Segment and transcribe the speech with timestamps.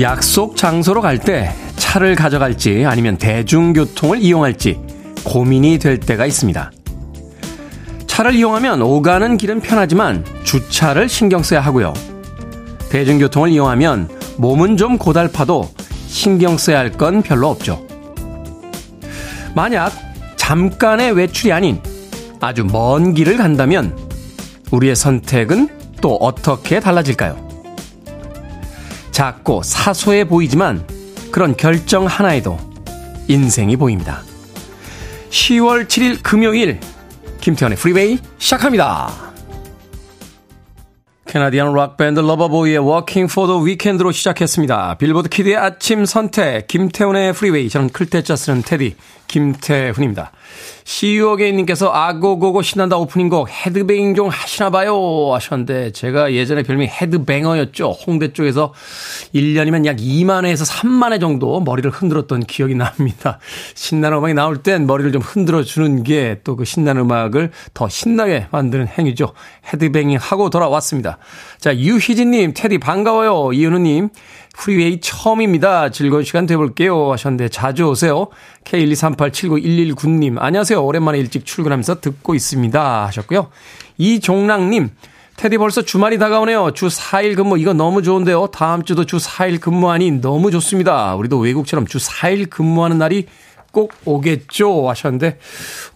[0.00, 4.80] 약속 장소로 갈 때 차를 가져갈지 아니면 대중교통을 이용할지
[5.24, 6.72] 고민이 될 때가 있습니다.
[8.06, 11.92] 차를 이용하면 오가는 길은 편하지만 주차를 신경 써야 하고요.
[12.90, 15.70] 대중교통을 이용하면 몸은 좀 고달파도
[16.06, 17.84] 신경 써야 할 건 별로 없죠.
[19.54, 19.92] 만약
[20.36, 21.80] 잠깐의 외출이 아닌
[22.40, 23.96] 아주 먼 길을 간다면
[24.70, 25.68] 우리의 선택은
[26.00, 27.43] 또 어떻게 달라질까요?
[29.14, 30.84] 작고 사소해 보이지만
[31.30, 32.58] 그런 결정 하나에도
[33.28, 34.22] 인생이 보입니다.
[35.30, 36.80] 10월 7일 금요일
[37.40, 39.12] 김태훈의 프리웨이 시작합니다.
[41.26, 44.96] Canadian 락밴드 러버보이의 Working for the Weekend로 시작했습니다.
[44.98, 48.96] 빌보드 키드의 아침 선택 김태훈의 프리웨이 저는 클 태 자 쓰는 테디
[49.34, 50.30] 김태훈입니다.
[50.84, 57.90] CU어게인님께서 아고고고 신난다 오프닝곡 헤드뱅잉 좀 하시나봐요 하셨는데 제가 예전에 별명이 headbanger였죠.
[58.06, 58.72] 홍대 쪽에서
[59.34, 63.38] 1년이면 약 2만 회에서 3만 회 정도 머리를 흔들었던 기억이 납니다.
[63.74, 68.86] 신나는 음악이 나올 땐 머리를 좀 흔들어주는 게 또 그 신나는 음악을 더 신나게 만드는
[68.86, 69.32] 행위죠.
[69.72, 71.18] 헤드뱅잉 하고 돌아왔습니다.
[71.58, 73.52] 자 유희진님 테디 반가워요.
[73.52, 74.10] 이은우님
[74.56, 75.90] 프리웨이 처음입니다.
[75.90, 77.12] 즐거운 시간 돼볼게요.
[77.12, 78.28] 하셨는데 자주 오세요.
[78.64, 80.82] K123879119님, 안녕하세요.
[80.82, 83.06] 오랜만에 일찍 출근하면서 듣고 있습니다.
[83.06, 83.48] 하셨고요.
[83.98, 84.90] 이종랑님,
[85.36, 86.70] 테디 벌써 주말이 다가오네요.
[86.70, 88.46] 주 4일 근무, 이거 너무 좋은데요.
[88.48, 91.14] 다음 주도 주 4일 근무하니 너무 좋습니다.
[91.16, 93.26] 우리도 외국처럼 주 4일 근무하는 날이
[93.74, 95.38] 꼭 오겠죠 하셨는데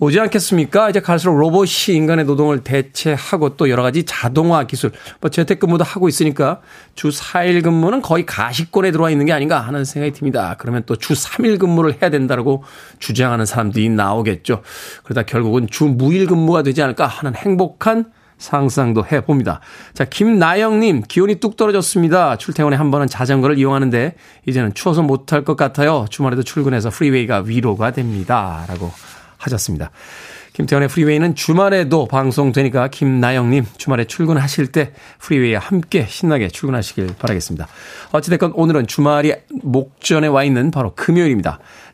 [0.00, 0.90] 오지 않겠습니까?
[0.90, 4.90] 이제 갈수록 로봇이 인간의 노동을 대체하고 또 여러 가지 자동화 기술,
[5.20, 6.60] 뭐 재택근무도 하고 있으니까
[6.94, 10.56] 주 4일 근무는 거의 가시권에 들어와 있는 게 아닌가 하는 생각이 듭니다.
[10.58, 12.64] 그러면 또 주 3일 근무를 해야 된다고
[12.98, 14.62] 주장하는 사람들이 나오겠죠.
[15.04, 19.60] 그러다 결국은 주 무일 근무가 되지 않을까 하는 행복한 상상도 해봅니다.
[19.94, 22.36] 자, 김나영님, 기온이 뚝 떨어졌습니다.
[22.36, 24.14] 출퇴근에 한 번은 자전거를 이용하는데,
[24.46, 26.06] 이제는 추워서 못할 것 같아요.
[26.08, 28.64] 주말에도 출근해서 프리웨이가 위로가 됩니다.
[28.68, 28.90] 라고
[29.38, 29.90] 하셨습니다.
[30.58, 37.68] 김태현의 프리웨이는 주말에도 방송되니까 김나영님 주말에 출근하실 때 프리웨이와 함께 신나게 출근하시길 바라겠습니다.
[38.10, 41.60] 어찌됐건 오늘은 주말이 목전에 와 있는 바로 금요일입니다.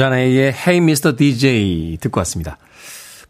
[0.00, 1.14] 자네의 Hey Mr.
[1.14, 2.56] DJ 듣고 왔습니다.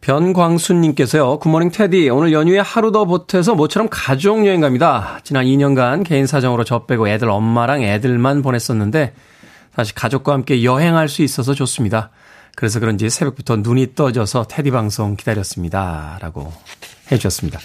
[0.02, 2.08] 변광순님께서요, 굿모닝 테디.
[2.10, 5.18] 오늘 연휴에 하루 더 보태서 모처럼 가족여행 갑니다.
[5.24, 9.14] 지난 2년간 개인 사정으로 저 빼고 애들 엄마랑 애들만 보냈었는데,
[9.74, 12.10] 다시 가족과 함께 여행할 수 있어서 좋습니다.
[12.54, 16.18] 그래서 그런지 새벽부터 눈이 떠져서 테디 방송 기다렸습니다.
[16.20, 16.52] 라고
[17.10, 17.58] 해주셨습니다.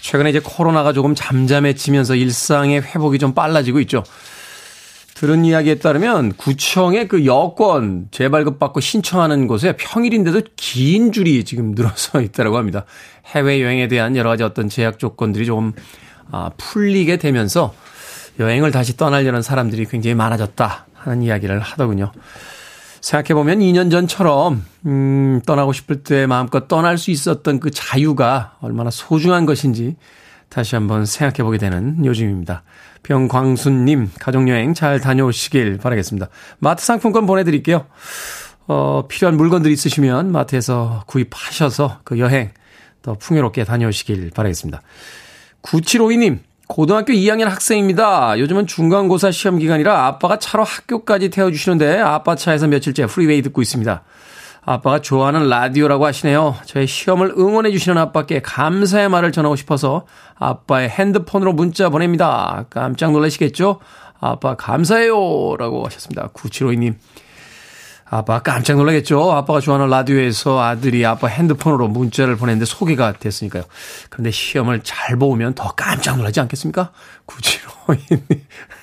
[0.00, 4.02] 최근에 이제 코로나가 조금 잠잠해지면서 일상의 회복이 좀 빨라지고 있죠.
[5.18, 12.20] 들은 이야기에 따르면 구청의 그 여권 재발급 받고 신청하는 곳에 평일인데도 긴 줄이 지금 늘어서
[12.20, 12.84] 있다고 합니다.
[13.26, 15.72] 해외 여행에 대한 여러 가지 어떤 제약 조건들이 좀
[16.30, 17.74] 아, 풀리게 되면서
[18.38, 22.12] 여행을 다시 떠나려는 사람들이 굉장히 많아졌다 하는 이야기를 하더군요.
[23.00, 29.46] 생각해보면 2년 전처럼, 음, 떠나고 싶을 때 마음껏 떠날 수 있었던 그 자유가 얼마나 소중한
[29.46, 29.96] 것인지
[30.48, 32.62] 다시 한번 생각해 보게 되는 요즘입니다.
[33.02, 36.28] 병광순님, 가족여행 잘 다녀오시길 바라겠습니다.
[36.58, 37.86] 마트 상품권 보내드릴게요.
[38.66, 42.50] 어, 필요한 물건들 있으시면 마트에서 구입하셔서 그 여행
[43.02, 44.82] 더 풍요롭게 다녀오시길 바라겠습니다.
[45.62, 48.38] 9752님, 고등학교 2학년 학생입니다.
[48.38, 54.02] 요즘은 중간고사 시험 기간이라 아빠가 차로 학교까지 태워주시는데 아빠 차에서 며칠째 프리웨이 듣고 있습니다.
[54.68, 56.56] 아빠가 좋아하는 라디오라고 하시네요.
[56.66, 60.04] 저의 시험을 응원해 주시는 아빠께 감사의 말을 전하고 싶어서
[60.34, 62.66] 아빠의 핸드폰으로 문자 보냅니다.
[62.68, 63.80] 깜짝 놀라시겠죠?
[64.20, 65.56] 아빠 감사해요.
[65.56, 66.28] 라고 하셨습니다.
[66.34, 66.96] 9752님.
[68.10, 69.32] 아빠 깜짝 놀라겠죠?
[69.32, 73.62] 아빠가 좋아하는 라디오에서 아들이 아빠 핸드폰으로 문자를 보냈는데 소개가 됐으니까요.
[74.10, 76.92] 그런데 시험을 잘 보면 더 깜짝 놀라지 않겠습니까?
[77.26, 78.40] 9752님.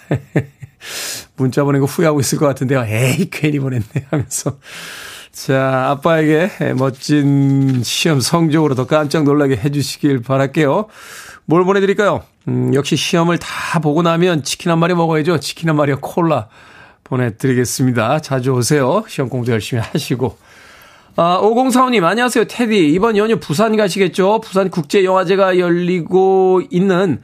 [1.38, 2.86] 문자 보낸 거 후회하고 있을 것 같은데요.
[2.88, 4.58] 에이, 괜히 보냈네 하면서
[5.36, 10.86] 자, 아빠에게 멋진 시험 성적으로 더 깜짝 놀라게 해주시길 바랄게요.
[11.44, 12.24] 뭘 보내드릴까요?
[12.48, 15.42] 음, 역시 시험을 다 보고 나면 치킨 한 마리 먹어야죠.
[15.42, 16.48] 치킨 한 마리와 콜라
[17.04, 18.20] 보내드리겠습니다.
[18.20, 19.04] 자주 오세요.
[19.10, 20.38] 시험 공부 열심히 하시고.
[21.18, 22.44] 아, 5045님, 안녕하세요.
[22.46, 22.90] 테디.
[22.92, 24.42] 이번 연휴 부산 가시겠죠?
[24.42, 27.22] 부산 국제영화제가 열리고 있는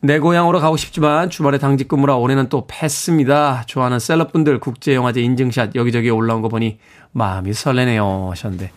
[0.00, 3.64] 내 고향으로 가고 싶지만 주말에 당직 근무라 올해는 또 패스입니다.
[3.66, 6.78] 좋아하는 셀럽분들 국제영화제 인증샷 여기저기 올라온 거 보니
[7.12, 8.28] 마음이 설레네요.
[8.30, 8.70] 하셨는데.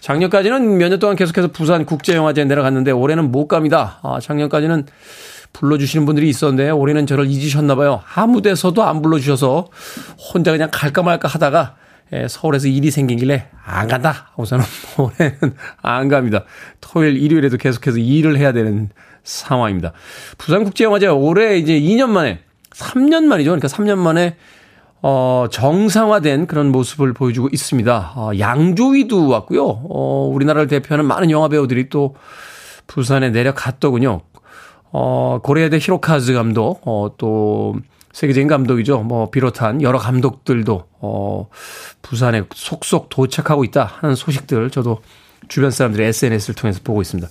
[0.00, 3.98] 작년까지는 몇 년 동안 계속해서 부산 국제영화제에 내려갔는데 올해는 못 갑니다.
[4.02, 4.86] 아, 작년까지는
[5.54, 8.02] 불러주시는 분들이 있었는데 올해는 저를 잊으셨나봐요.
[8.14, 9.68] 아무 데서도 안 불러주셔서
[10.34, 11.81] 혼자 그냥 갈까 말까 하다가 예,
[12.28, 14.64] 서울에서 일이 생긴길래 안 간다 하고서는
[14.98, 16.44] 올해는 안 갑니다.
[16.80, 18.90] 토요일, 일요일에도 계속해서 일을 해야 되는
[19.24, 19.92] 상황입니다.
[20.38, 23.50] 부산국제영화제 올해 이제 2년 만에 3년 만이죠.
[23.50, 24.36] 그러니까 3년 만에
[25.02, 28.12] 어, 정상화된 그런 모습을 보여주고 있습니다.
[28.14, 29.64] 어, 양조위도 왔고요.
[29.64, 32.14] 어, 우리나라를 대표하는 많은 영화 배우들이 또
[32.86, 34.20] 부산에 내려갔더군요.
[34.92, 37.74] 어, 고레야대 히로카즈 감독, 어, 또
[38.12, 39.00] 세계적인 감독이죠.
[39.00, 41.48] 뭐 비롯한 여러 감독들도 어
[42.02, 45.00] 부산에 속속 도착하고 있다 하는 소식들 저도
[45.48, 47.28] 주변 사람들의 SNS를 통해서 보고 있습니다.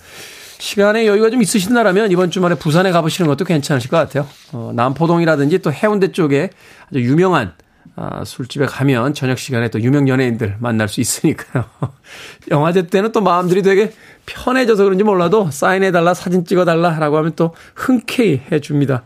[0.60, 4.28] 시간에 여유가 좀 있으신다라면 이번 주말에 부산에 가보시는 것도 괜찮으실 것 같아요.
[4.54, 6.52] 어, 남포동이라든지 또 해운대 쪽에
[6.90, 7.54] 아주 유명한
[7.96, 11.66] 아, 술집에 가면 저녁 시간에 또 유명 연예인들 만날 수 있으니까요.
[12.50, 13.92] 영화제 때는 또 마음들이 되게
[14.26, 19.04] 편해져서 그런지 몰라도 사인해달라, 사진 찍어달라라고 하면 또 흔쾌히 해줍니다.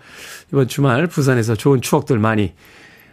[0.51, 2.53] 이번 주말 부산에서 좋은 추억들 많이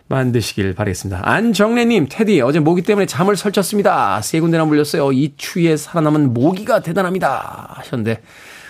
[0.08, 1.23] 만드시길 바라겠습니다.
[1.23, 4.20] 안정래님, 테디, 어제 모기 때문에 잠을 설쳤습니다.
[4.20, 5.12] 세 군데나 물렸어요.
[5.12, 7.75] 이 추위에 살아남은 모기가 대단합니다.
[7.76, 8.20] 하셨는데,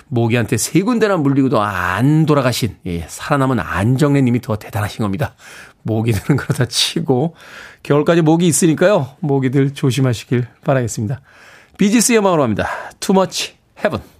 [0.06, 5.34] 모기한테 세 군데나 물리고도 안 돌아가신, 예, 살아남은 안정래님이 더 대단하신 겁니다.
[5.82, 7.34] 모기들은 그러다 치고,
[7.82, 9.16] 겨울까지 모기 있으니까요.
[9.20, 11.22] 모기들 조심하시길 바라겠습니다.
[11.78, 12.68] 비지스의 음악으로 합니다.
[13.00, 14.11] Too much heaven.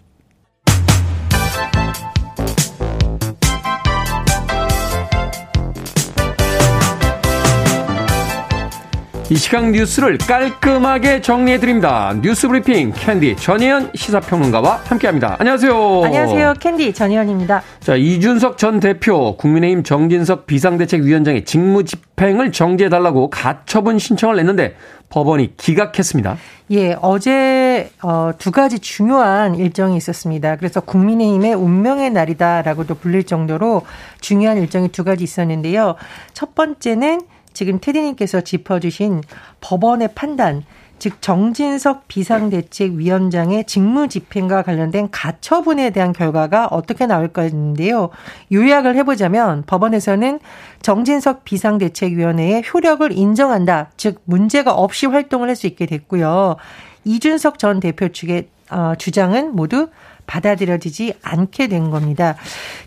[9.33, 12.15] 이 시각 뉴스를 깔끔하게 정리해드립니다.
[12.21, 15.37] 뉴스 브리핑 캔디 전혜연 시사평론가와 함께합니다.
[15.39, 16.03] 안녕하세요.
[16.05, 16.55] 안녕하세요.
[16.61, 17.63] 캔디 전혜연입니다.
[17.81, 24.77] 자 이준석 전 대표 국민의힘 정진석 비상대책위원장의 직무 집행을 정지해달라고 가처분 신청을 냈는데
[25.09, 26.37] 법원이 기각했습니다.
[26.73, 30.57] 예, 어제 어, 두 가지 중요한 일정이 있었습니다.
[30.57, 33.81] 그래서 국민의힘의 운명의 날이다라고도 불릴 정도로
[34.21, 35.95] 중요한 일정이 두 가지 있었는데요.
[36.35, 39.23] 첫 번째는 지금 테디님께서 짚어주신
[39.61, 40.65] 법원의 판단,
[40.99, 48.11] 즉 정진석 비상대책위원장의 직무 집행과 관련된 가처분에 대한 결과가 어떻게 나올까 했는데요.
[48.53, 50.39] 요약을 해보자면 법원에서는
[50.81, 53.91] 정진석 비상대책위원회의 효력을 인정한다.
[53.97, 56.57] 즉 문제가 없이 활동을 할 수 있게 됐고요.
[57.05, 59.89] 이준석 전 대표 측의 어, 주장은 모두
[60.27, 62.37] 받아들여지지 않게 된 겁니다.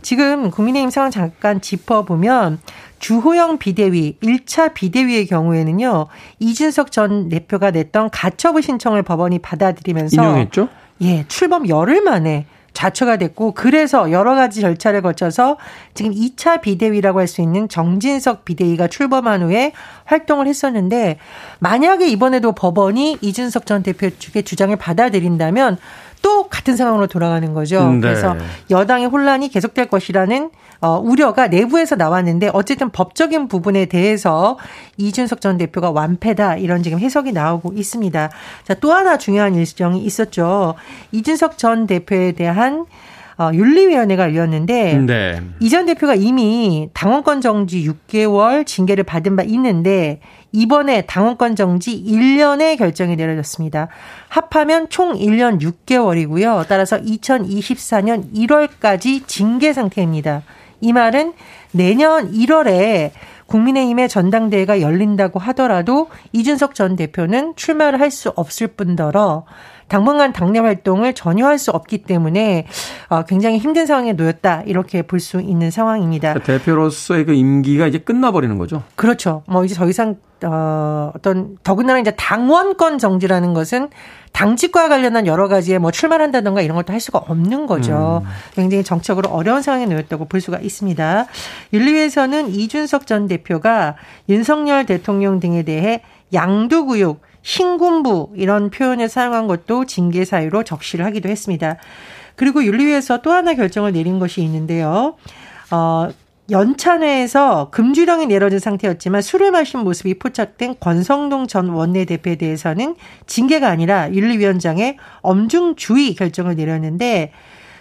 [0.01, 2.60] 지금 국민의힘 상황 잠깐 짚어보면
[2.99, 6.07] 주호영 비대위 1차 bi대위의 경우에는요.
[6.39, 10.69] 이준석 전 대표가 냈던 가처분 신청을 법원이 받아들이면서 인용했죠?
[11.01, 15.57] 예, 출범 열흘 만에 좌초가 됐고 그래서 여러 가지 절차를 거쳐서
[15.93, 19.71] 지금 2차 비대위라고 할 수 있는 정진석 비대위가 출범한 후에
[20.03, 21.17] 활동을 했었는데
[21.59, 25.77] 만약에 이번에도 법원이 이준석 전 대표 측의 주장을 받아들인다면
[26.21, 27.81] 또 같은 상황으로 돌아가는 거죠.
[27.81, 28.09] 음, 네.
[28.09, 28.35] 그래서
[28.69, 30.49] 여당의 혼란이 계속될 것이라는
[30.82, 34.58] 어, 우려가 내부에서 나왔는데 어쨌든 법적인 부분에 대해서
[34.98, 38.29] 이준석 전 대표가 완패다 이런 지금 해석이 나오고 있습니다.
[38.63, 40.75] 자, 또 하나 중요한 일정이 있었죠.
[41.12, 42.86] 이준석 전 대표에 대한
[43.38, 45.41] 어, 윤리위원회가 열렸는데 네.
[45.60, 50.22] 이전 대표가 이미 당원권 정지 6개월 징계를 받은 바 있는데
[50.53, 53.89] 이번에 당원권 정지 1년의 결정이 내려졌습니다.
[54.29, 56.65] 합하면 총 1년 6개월이고요.
[56.70, 60.44] 따라서 2024년 1월까지 징계 상태입니다.
[60.82, 61.34] 이 말은
[61.72, 63.12] 내년 1월에
[63.48, 69.46] 국민의힘의 전당대회가 열린다고 하더라도 이준석 전 대표는 출마를 할 수 없을 뿐더러
[69.88, 72.65] 당분간 당내 활동을 전혀 할 수 없기 때문에
[73.10, 76.39] 어, 굉장히 힘든 상황에 놓였다 이렇게 볼 수 있는 상황입니다.
[76.39, 78.82] 대표로서의 그 임기가 이제 끝나버리는 거죠.
[78.96, 79.44] 그렇죠.
[79.48, 83.89] 뭐 이제 더 이상 어, 어떤 더군다나 이제 당원권 정지라는 것은
[84.34, 88.22] 당직과 관련한 여러 가지의 뭐 출마한다던가 이런 것도 할 수가 없는 거죠.
[88.25, 88.30] 음.
[88.54, 91.27] 굉장히 정책으로 어려운 상황에 놓였다고 볼 수가 있습니다.
[91.72, 93.96] 윤리위에서는 이준석 전 대표가
[94.27, 96.01] 윤석열 대통령 등에 대해
[96.34, 101.77] 양두구육 신군부 이런 표현을 사용한 것도 징계 사유로 적시를 하기도 했습니다.
[102.36, 105.15] 그리고 윤리위에서 또 하나 결정을 내린 것이 있는데요.
[105.72, 106.10] 어,
[106.49, 114.97] 연찬회에서 금주령이 내려진 상태였지만 술을 마신 모습이 포착된 권성동 전 원내대표에 대해서는 징계가 아니라 윤리위원장의
[115.21, 117.31] 엄중주의 결정을 내렸는데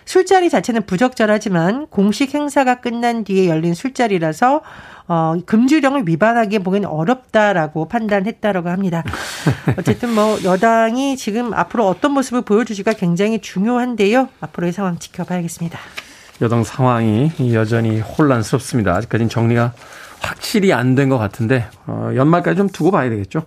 [0.07, 4.63] 술자리 자체는 부적절하지만 공식 행사가 끝난 뒤에 열린 술자리라서
[5.07, 9.05] 어, 금주령을 위반하기에 보기엔 어렵다라고 판단했다라고 합니다.
[9.79, 14.29] 어쨌든 뭐 여당이 지금 앞으로 어떤 모습을 보여주지가 굉장히 중요한데요.
[14.41, 15.79] 앞으로의 상황 지켜봐야겠습니다.
[16.43, 18.95] 여당 상황이 여전히 혼란스럽습니다.
[18.95, 19.73] 아직까지는 정리가
[20.21, 23.45] 확실히 안 된 것 같은데 어, 연말까지 좀 두고 봐야 되겠죠.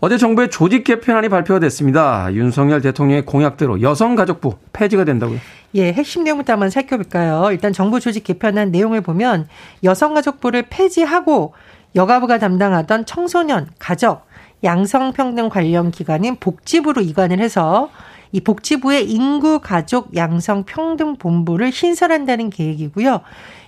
[0.00, 2.32] 어제 정부의 조직 개편안이 발표가 됐습니다.
[2.32, 5.38] 윤석열 대통령의 공약대로 여성가족부 폐지가 된다고요?
[5.74, 7.50] 예, 핵심 내용부터 한번 살펴볼까요?
[7.52, 9.46] 일단 정부 조직 개편안 내용을 보면
[9.84, 11.52] 여성가족부를 폐지하고
[11.94, 14.22] 여가부가 담당하던 청소년, 가족,
[14.64, 17.90] 양성평등 관련 기관인 복지부로 이관을 해서
[18.32, 23.20] 이 복지부의 인구 가족 양성 평등 본부를 신설한다는 계획이고요.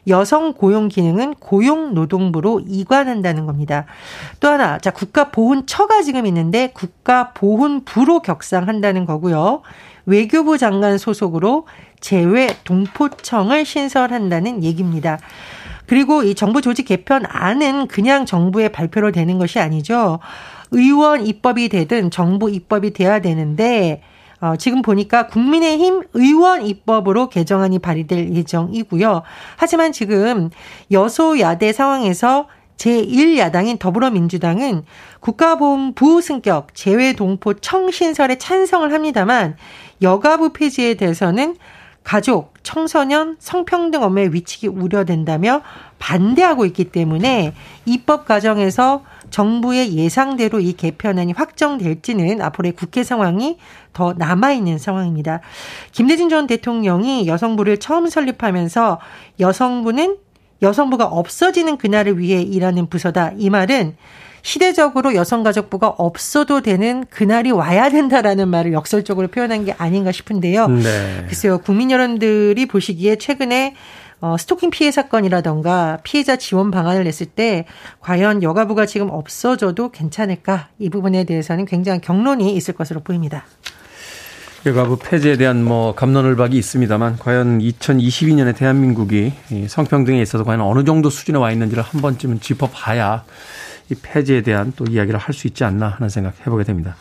[0.09, 3.87] 여성 고용 기능은 고용노동부로 이관한다는 겁니다.
[4.41, 9.63] 또 하나, 자, 국가보훈처가 지금 있는데 국가보훈부로 격상한다는 거고요.
[10.07, 11.67] 외교부 장관 소속으로
[12.01, 15.19] 재외 동포청을 신설한다는 얘기입니다.
[15.87, 20.19] 그리고 이 정부 조직 개편안은 그냥 정부의 발표로 되는 것이 아니죠.
[20.73, 24.03] 의원 입법이 되든 정부 입법이 돼야 되는데
[24.43, 29.23] 어, 지금 보니까 국민의힘 의원 입법으로 개정안이 발의될 예정이고요.
[29.57, 30.51] 하지만 지금
[30.91, 34.83] 여소야대 상황에서 제1야당인 더불어민주당은
[35.21, 39.57] 국가보훈부 승격 재외동포 청 신설에 찬성을 합니다만
[40.03, 41.55] 여가부 폐지에 대해서는
[42.03, 45.63] 가족, 청소년, 성평등 업무에 위치기 우려된다며
[46.01, 47.55] 반대하고 있기 때문에
[47.87, 53.59] 입법 과정에서 정부의 예상대로 이 개편안이 확정될지는 앞으로의 국회 상황이
[53.93, 55.41] 더 남아있는 상황입니다.
[55.91, 59.01] 김대중 전 대통령이 여성부를 처음 설립하면서
[59.41, 60.19] 여성부는
[60.61, 63.33] 여성부가 없어지는 그날을 위해 일하는 부서다.
[63.37, 63.97] 이 말은
[64.43, 70.67] 시대적으로 여성가족부가 없어도 되는 그날이 와야 된다라는 말을 역설적으로 표현한 게 아닌가 싶은데요.
[70.67, 71.25] 네.
[71.29, 73.75] 글쎄요, 국민 여러분들이 보시기에 최근에
[74.23, 77.67] 어, 스토킹 피해 사건이라던가 피해자 지원 방안을 냈을 때
[78.01, 83.45] 과연 여가부가 지금 없어져도 괜찮을까 이 부분에 대해서는 굉장히 경론이 있을 것으로 보입니다.
[84.65, 89.33] 여가부 폐지에 대한 뭐 감론을박이 있습니다만 과연 2022년에 대한민국이
[89.67, 93.25] 성평등에 있어서 과연 어느 정도 수준에 와 있는지를 한 번쯤은 짚어봐야
[93.91, 96.95] 이 폐지에 대한 또 이야기를 할 수 있지 않나 하는 생각 해보게 됩니다.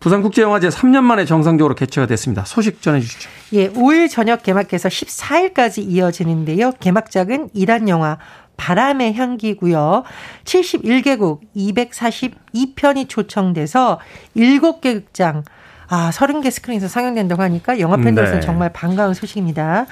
[0.00, 2.44] 부산국제영화제 3년 만에 정상적으로 개최가 됐습니다.
[2.44, 3.30] 소식 전해주시죠.
[3.52, 6.72] 예, 5일 저녁 개막해서 14일까지 이어지는데요.
[6.80, 8.18] 개막작은 이란 영화
[8.56, 10.04] 바람의 향기고요.
[10.44, 14.00] 71개국 242편이 초청돼서
[14.36, 15.44] 7개 극장
[15.88, 18.46] 아, 30개 스크린에서 상영된다고 하니까 영화 팬들로서는 네.
[18.46, 19.86] 정말 반가운 소식입니다.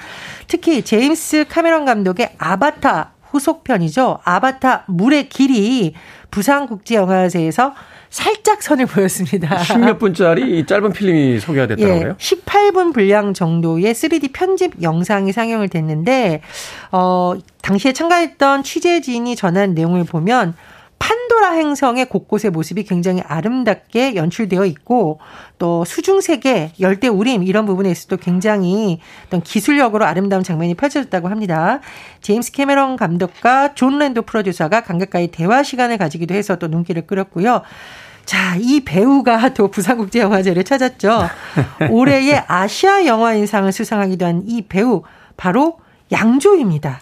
[0.47, 4.19] 특히 제임스 카메론 감독의 아바타 후속편이죠.
[4.23, 5.93] 아바타 물의 길이
[6.31, 7.73] 부산국제영화제에서
[8.09, 9.57] 살짝 선을 보였습니다.
[9.57, 12.09] 10몇 분짜리 짧은 필름이 소개가 됐더라고요.
[12.09, 16.41] 예, 18분 분량 정도의 3D 편집 영상이 상영을 됐는데
[16.91, 20.55] 어 당시에 참가했던 취재진이 전한 내용을 보면
[20.99, 25.19] 판도라 행성의 곳곳의 모습이 굉장히 아름답게 연출되어 있고
[25.57, 31.79] 또 수중세계, 열대 우림 이런 부분에 있어도 굉장히 어떤 기술력으로 아름다운 장면이 펼쳐졌다고 합니다.
[32.21, 37.61] 제임스 캐메런 감독과 존 랜도 프로듀서가 관객과의 대화 시간을 가지기도 해서 또 눈길을 끌었고요.
[38.25, 41.27] 자, 이 배우가 또 부산국제영화제를 찾았죠.
[41.89, 45.01] 올해의 아시아 영화인상을 수상하기도 한 이 배우
[45.37, 45.79] 바로
[46.11, 46.99] 양조위입니다.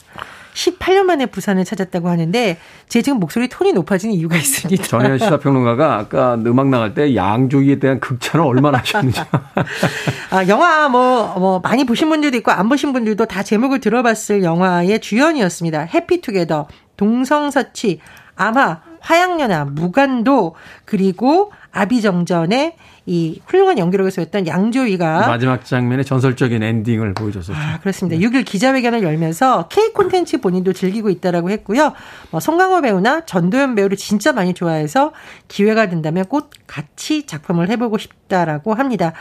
[0.58, 2.58] 18년 만에 부산을 찾았다고 하는데
[2.90, 4.84] 제 지금 목소리 톤이 높아진 이유가 있습니다.
[4.84, 9.22] 전혜연 시사평론가가 아까 음악 나갈 때 양조위에 대한 극찬을 얼마나 하셨는지.
[10.32, 15.00] 아, 영화 뭐, 뭐 많이 보신 분들도 있고 안 보신 분들도 다 제목을 들어봤을 영화의
[15.00, 15.82] 주연이었습니다.
[15.82, 18.00] 해피투게더, 동성서치,
[18.36, 27.58] 아마, 화양연화, 무간도, 그리고 아비정전의 이 훌륭한 연기력을 보였던 양조위가 마지막 장면의 전설적인 엔딩을 보여줬었죠.
[27.58, 28.20] 아, 그렇습니다.
[28.22, 31.94] 6일 기자회견을 열면서 K 콘텐츠 본인도 즐기고 있다라고 했고요.
[32.32, 35.14] 뭐 송강호 배우나 전도연 배우를 진짜 많이 좋아해서
[35.48, 39.14] 기회가 된다면 꼭 같이 작품을 해보고 싶다라고 합니다.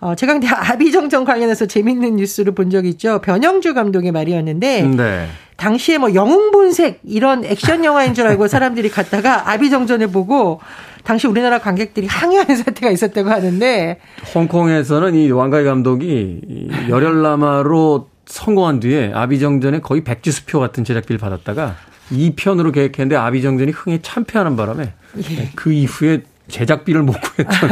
[0.00, 3.20] 어, 제가 근데 아비정전 관련해서 재밌는 뉴스를 본 적이 있죠.
[3.20, 5.28] 변영주 감독의 말이었는데 네.
[5.56, 10.60] 당시에 뭐 영웅본색 이런 액션 영화인 줄 알고 사람들이 갔다가 아비정전을 보고
[11.04, 13.98] 당시 우리나라 관객들이 항의하는 사태가 있었다고 하는데
[14.34, 21.76] 홍콩에서는 이 왕가희 감독이 열혈남마로 성공한 뒤에 아비정전에 거의 백지수표 같은 제작비를 받았다가
[22.12, 24.92] 2편으로 계획했는데 아비정전이 흥에 참패하는 바람에
[25.30, 25.50] 예.
[25.54, 27.70] 그 이후에 제작비를 못 구했던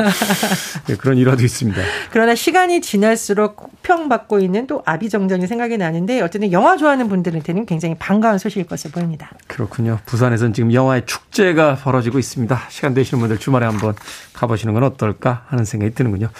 [0.86, 1.80] 네, 그런 일화도 있습니다.
[2.10, 8.38] 그러나 시간이 지날수록 혹평받고 있는 또 아비정전이 생각이 나는데 어쨌든 영화 좋아하는 분들한테는 굉장히 반가운
[8.38, 9.30] 소식일 것으로 보입니다.
[9.46, 9.98] 그렇군요.
[10.06, 12.62] 부산에서는 지금 영화의 축제가 벌어지고 있습니다.
[12.68, 13.94] 시간 되시는 분들 주말에 한번
[14.32, 16.30] 가보시는 건 어떨까 하는 생각이 드는군요.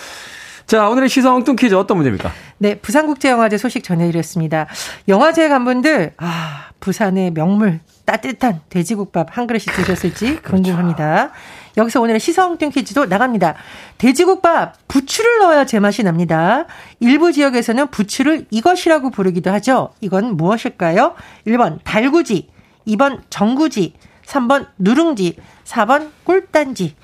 [0.66, 2.32] 자, 오늘의 시사 엉뚱 퀴즈 어떤 문제입니까?
[2.58, 4.66] 네, 부산국제영화제 소식 전해드렸습니다.
[5.08, 10.62] 영화제 간 분들, 아, 부산의 명물, 따뜻한 돼지국밥 한 그릇이 드셨을지 그렇죠.
[10.62, 11.32] 궁금합니다.
[11.76, 13.54] 여기서 오늘의 시사엉뚱 퀴즈도 나갑니다.
[13.98, 16.66] 돼지국밥 부추를 넣어야 제맛이 납니다.
[17.00, 19.90] 일부 지역에서는 부추를 이것이라고 부르기도 하죠.
[20.00, 21.14] 이건 무엇일까요?
[21.46, 22.48] 1번 달구지,
[22.86, 23.94] 2번 정구지,
[24.26, 26.94] 3번 누룽지, 4번 꿀단지.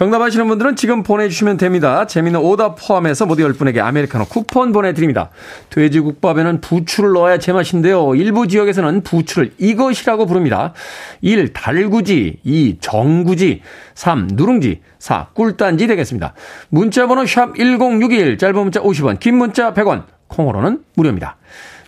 [0.00, 2.06] 정답 아시는 분들은 지금 보내주시면 됩니다.
[2.06, 5.28] 재미는 오답 포함해서 모두 10분에게 아메리카노 쿠폰 보내드립니다.
[5.68, 8.14] 돼지국밥에는 부추를 넣어야 제맛인데요.
[8.14, 10.72] 일부 지역에서는 부추를 이것이라고 부릅니다.
[11.20, 11.52] 1.
[11.52, 12.78] 달구지 2.
[12.80, 13.60] 정구지
[13.94, 14.28] 3.
[14.32, 15.26] 누룽지 4.
[15.34, 16.32] 꿀단지 되겠습니다.
[16.70, 21.36] 문자번호 샵 1061 짧은 문자 50원 긴 문자 100원 콩으로는 무료입니다.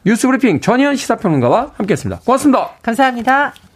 [0.04, 2.20] 뉴스브리핑 전희연 시사평론가와 함께했습니다.
[2.26, 2.72] 고맙습니다.
[2.82, 3.71] 감사합니다.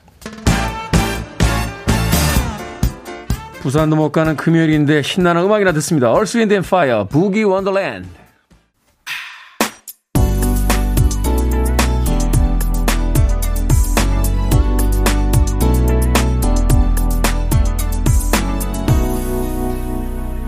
[3.66, 6.12] 부산도 못 가는 금요일인데 신나는 음악이나 듣습니다.
[6.12, 8.08] Earth, Wind and Fire, Boogie Wonderland.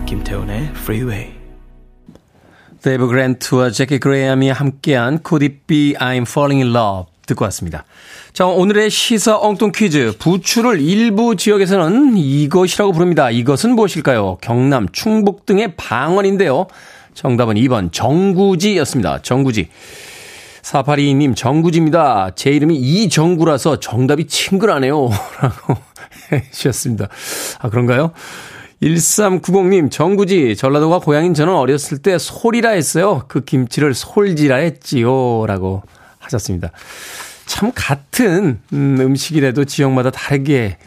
[0.05, 1.33] 김태훈의 Freeway.
[2.81, 7.85] 데이브 그랜트와 제키 그레이엄이 함께한 Could It Be I'm Falling in Love 듣고 왔습니다.
[8.33, 10.15] 자, 오늘의 시사 엉뚱 퀴즈.
[10.19, 13.31] 부추를 일부 지역에서는 이것이라고 부릅니다.
[13.31, 14.37] 이것은 무엇일까요?
[14.41, 16.67] 경남, 충북 등의 방언인데요.
[17.13, 19.21] 정답은 2번 정구지였습니다.
[19.21, 19.69] 정구지.
[20.61, 22.31] 4822님, 정구지입니다.
[22.35, 25.09] 제 이름이 이정구라서 정답이 친근하네요.
[25.41, 25.75] 라고
[26.31, 27.07] 해주셨습니다.
[27.59, 28.11] 아, 그런가요?
[28.81, 33.23] 1390님, 정구지, 전라도가 고향인 저는 어렸을 때 솔이라 했어요.
[33.27, 35.45] 그 김치를 솔지라 했지요.
[35.47, 35.83] 라고
[36.19, 36.71] 하셨습니다.
[37.49, 40.77] 참 같은 음, 음식이라도 지역마다 다르게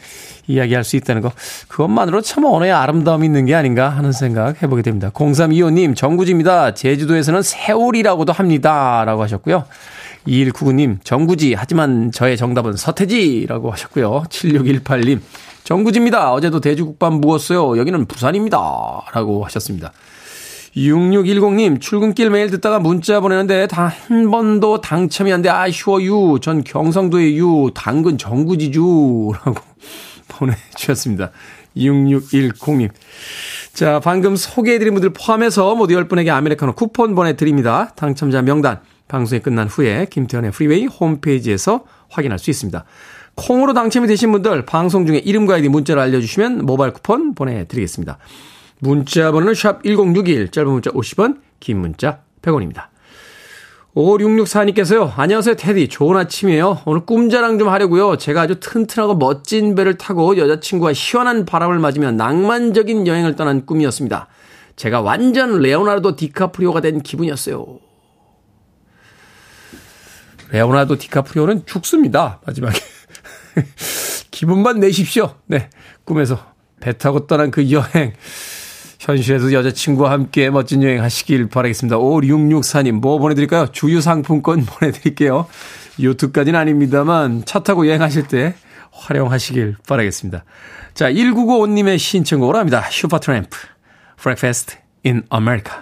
[0.47, 1.33] 이야기할 수 있다는 거
[1.67, 5.11] 그것만으로 참 언어의 아름다움이 있는 게 아닌가 하는 생각 해보게 됩니다.
[5.11, 6.75] 0325님 정구지입니다.
[6.75, 9.05] 제주도에서는 세월이라고도 합니다.
[9.05, 9.65] 라고 하셨고요.
[10.29, 14.23] 2199님 정구지 하지만 저의 정답은 서태지라고 하셨고요.
[14.31, 15.19] 7618님
[15.65, 16.33] 정구지입니다.
[16.33, 17.77] 어제도 돼지국밥 묵었어요.
[17.77, 18.59] 여기는 부산입니다.
[19.13, 19.93] 라고 하셨습니다.
[20.77, 25.49] 6610님, 출근길 매일 듣다가 문자 보내는데 다 한 번도 당첨이 안 돼.
[25.49, 26.39] 아쉬워유.
[26.43, 27.71] 전 경상도의 유.
[27.75, 29.33] 당근 정구지주.
[29.45, 29.61] 라고
[30.29, 31.31] 보내주셨습니다.
[31.77, 32.91] 6610님.
[33.73, 37.93] 자, 방금 소개해드린 분들 포함해서 모두 10분에게 아메리카노 쿠폰 보내드립니다.
[37.97, 42.85] 당첨자 명단 방송이 끝난 후에 김태훈의 프리웨이 홈페이지에서 확인할 수 있습니다.
[43.35, 48.19] 콩으로 당첨이 되신 분들 방송 중에 이름과 아이디 문자를 알려주시면 모바일 쿠폰 보내드리겠습니다.
[48.85, 52.89] 문자 번호는 샵 1061, 짧은 문자 50원, 긴 문자 100원입니다.
[53.95, 55.13] 5664님께서요.
[55.17, 55.87] 안녕하세요, 테디.
[55.87, 56.81] 좋은 아침이에요.
[56.85, 58.17] 오늘 꿈자랑 좀 하려고요.
[58.17, 64.27] 제가 아주 튼튼하고 멋진 배를 타고 여자친구와 시원한 바람을 맞으며 낭만적인 여행을 떠난 꿈이었습니다.
[64.75, 67.79] 제가 완전 레오나르도 디카프리오가 된 기분이었어요.
[70.51, 72.41] 레오나르도 디카프리오는 죽습니다.
[72.45, 72.81] 마지막에.
[74.33, 75.37] 기분만 내십시오.
[75.47, 75.71] 네.
[76.03, 78.13] 꿈에서 배 타고 떠난 그 여행.
[79.03, 81.99] 현실에도 여자친구와 함께 멋진 여행 하시길 바라겠습니다.
[81.99, 83.67] 5664님, 뭐 보내드릴까요?
[83.73, 85.49] 주유 상품권 보내드릴게요.
[86.01, 88.55] 요트까지는 아닙니다만 차 타고 여행하실 때
[88.93, 90.45] 활용하시길 바라겠습니다.
[90.95, 92.85] 자, 1995님의 신청곡으로 합니다.
[92.91, 93.59] 슈퍼트램프,
[94.23, 95.79] Breakfast in America.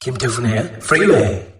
[0.00, 1.57] 김태훈의 Freeway.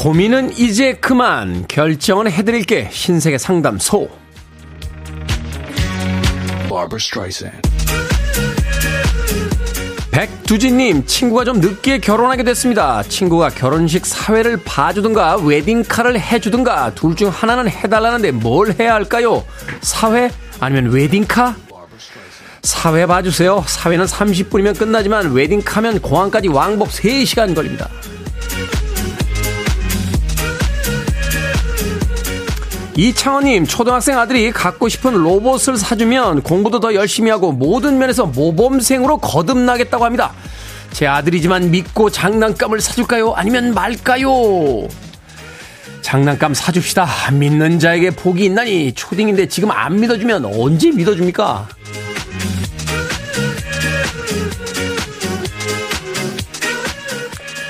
[0.00, 1.66] 고민은 이제 그만.
[1.68, 2.88] 결정은 해드릴게.
[2.90, 4.08] 신세계 상담소.
[10.10, 13.02] 백두진님 친구가 좀 늦게 결혼하게 됐습니다.
[13.02, 19.44] 친구가 결혼식 사회를 봐주든가 웨딩카를 해주든가 둘 중 하나는 해달라는데 뭘 해야 할까요?
[19.82, 20.30] 사회?
[20.60, 21.56] 아니면 웨딩카?
[22.62, 23.64] 사회 봐주세요.
[23.66, 27.90] 사회는 30분이면 끝나지만 웨딩카면 공항까지 왕복 3시간 걸립니다
[32.96, 40.04] 이창원님, 초등학생 아들이 갖고 싶은 로봇을 사주면 공부도 더 열심히 하고 모든 면에서 모범생으로 거듭나겠다고
[40.04, 40.32] 합니다.
[40.92, 43.32] 제 아들이지만 믿고 장난감을 사줄까요?
[43.32, 44.88] 아니면 말까요?
[46.02, 47.06] 장난감 사줍시다.
[47.32, 51.68] 믿는 자에게 복이 있나니 초딩인데 지금 안 믿어주면 언제 믿어줍니까?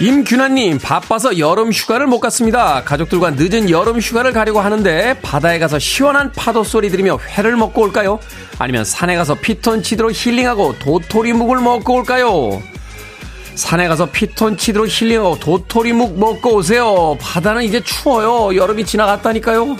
[0.01, 2.83] 임균아님, 바빠서 여름 휴가를 못 갔습니다.
[2.85, 8.19] 가족들과 늦은 여름 휴가를 가려고 하는데 바다에 가서 시원한 파도 소리 들으며 회를 먹고 올까요?
[8.59, 12.63] 아니면 산에 가서 피톤치드로 힐링하고 도토리묵을 먹고 올까요?
[13.55, 17.19] 산에 가서 피톤치드로 힐링하고 도토리묵 먹고 오세요.
[17.21, 18.57] 바다는 이제 추워요.
[18.57, 19.77] 여름이 지나갔다니까요.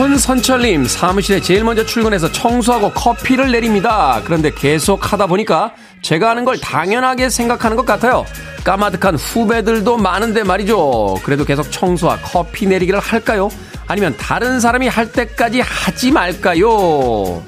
[0.00, 4.22] 손선철님, 사무실에 제일 먼저 출근해서 청소하고 커피를 내립니다.
[4.24, 8.24] 그런데 계속 하다 보니까 제가 하는 걸 당연하게 생각하는 것 같아요.
[8.64, 11.16] 까마득한 후배들도 많은데 말이죠.
[11.22, 13.50] 그래도 계속 청소와 커피 내리기를 할까요?
[13.88, 17.42] 아니면 다른 사람이 할 때까지 하지 말까요?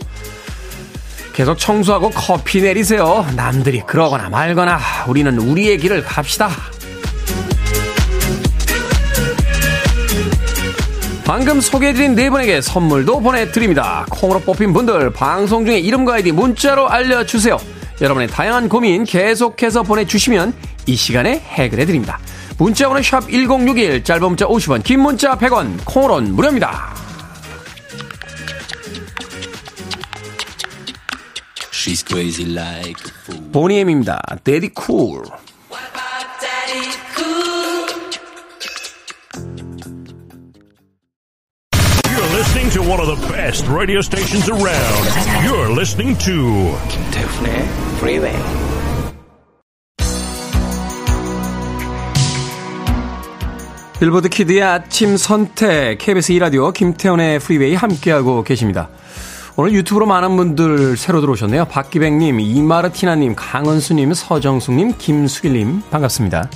[1.33, 3.25] 계속 청소하고 커피 내리세요.
[3.35, 6.51] 남들이 그러거나 말거나 우리는 우리의 길을 갑시다.
[11.33, 14.05] 방금 소개해드린 네 분에게 선물도 보내드립니다.
[14.11, 17.57] 콩으로 뽑힌 분들 방송 중에 이름과 아이디 문자로 알려주세요.
[18.03, 20.53] 여러분의 다양한 고민 계속해서 보내주시면
[20.85, 22.19] 이 시간에 해결해드립니다.
[22.59, 26.95] 문자 번호 샵 1061, 짧은 문자 50원, 긴 문자 100원, 콩으로는 무료입니다.
[33.53, 34.21] 보니엠입니다.
[34.45, 35.23] 데디 쿨.
[35.23, 35.42] listening
[42.83, 45.05] to one of the best radio stations around.
[45.45, 48.37] You're listening to 김태훈의 Freeway.
[54.01, 58.89] 빌보드 키드의 아침 선택 KBS 2 라디오 김태훈의 프리웨이 함께하고 계십니다.
[59.57, 61.67] 오늘 유튜브로 많은 분들 새로 들어오셨네요.
[61.67, 66.51] 박기백님, 이마르티나님, 강은수님, 서정숙님, 김수길님 반갑습니다.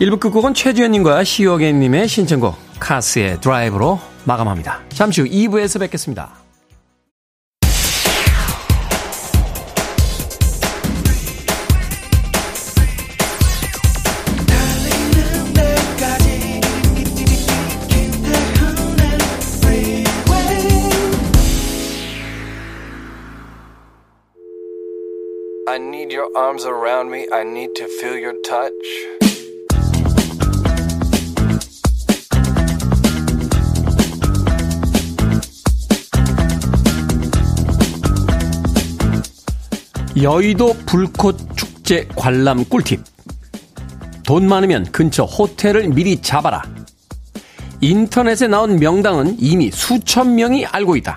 [0.00, 4.80] 1부 끝곡은 최주현님과 시오겐님의 신청곡 카스의 드라이브로 마감합니다.
[4.90, 6.46] 잠시 후 2부에서 뵙겠습니다.
[40.20, 43.04] 여의도 불꽃 축제 관람 꿀팁.
[44.24, 46.62] 돈 많으면 근처 호텔을 미리 잡아라.
[47.82, 51.16] 인터넷에 나온 명당은 이미 수천 명이 알고 있다.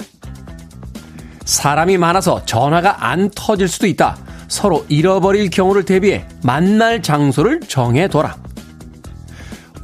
[1.46, 4.18] 사람이 많아서 전화가 안 터질 수도 있다.
[4.50, 8.36] 서로 잃어버릴 경우를 대비해 만날 장소를 정해둬라.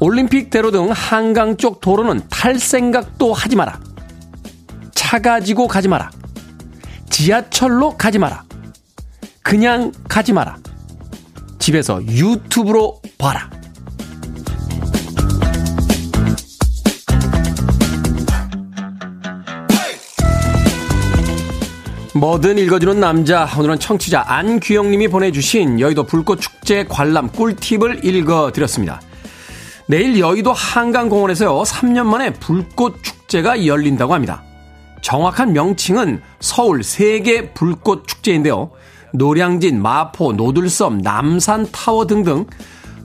[0.01, 3.79] 올림픽대로 등 한강 쪽 도로는 탈 생각도 하지 마라.
[4.93, 6.11] 차 가지고 가지 마라.
[7.09, 8.43] 지하철로 가지 마라.
[9.45, 10.57] 그냥 가지 마라.
[11.59, 13.47] 집에서 유튜브로 봐라.
[22.15, 23.47] 뭐든 읽어주는 남자.
[23.55, 28.99] 오늘은 청취자 안규영님이 보내주신 여의도 불꽃축제 관람 꿀팁을 읽어드렸습니다.
[29.85, 34.41] 내일 여의도 한강공원에서요, 3년 만에 불꽃축제가 열린다고 합니다.
[35.01, 38.71] 정확한 명칭은 서울 세계 불꽃축제인데요.
[39.17, 42.45] 노량진, 마포, 노들섬, 남산 타워 등등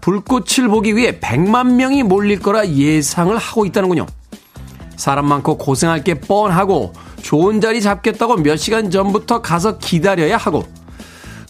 [0.01, 4.07] 불꽃을 보기 위해 100만 명이 몰릴 거라 예상을 하고 있다는군요.
[4.97, 6.93] 사람 많고 고생할 게 뻔하고
[7.23, 10.65] 좋은 자리 잡겠다고 몇 시간 전부터 가서 기다려야 하고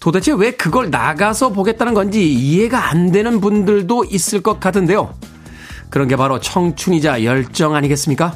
[0.01, 5.15] 도대체 왜 그걸 나가서 보겠다는 건지 이해가 안 되는 분들도 있을 것 같은데요.
[5.91, 8.35] 그런 게 바로 청춘이자 열정 아니겠습니까?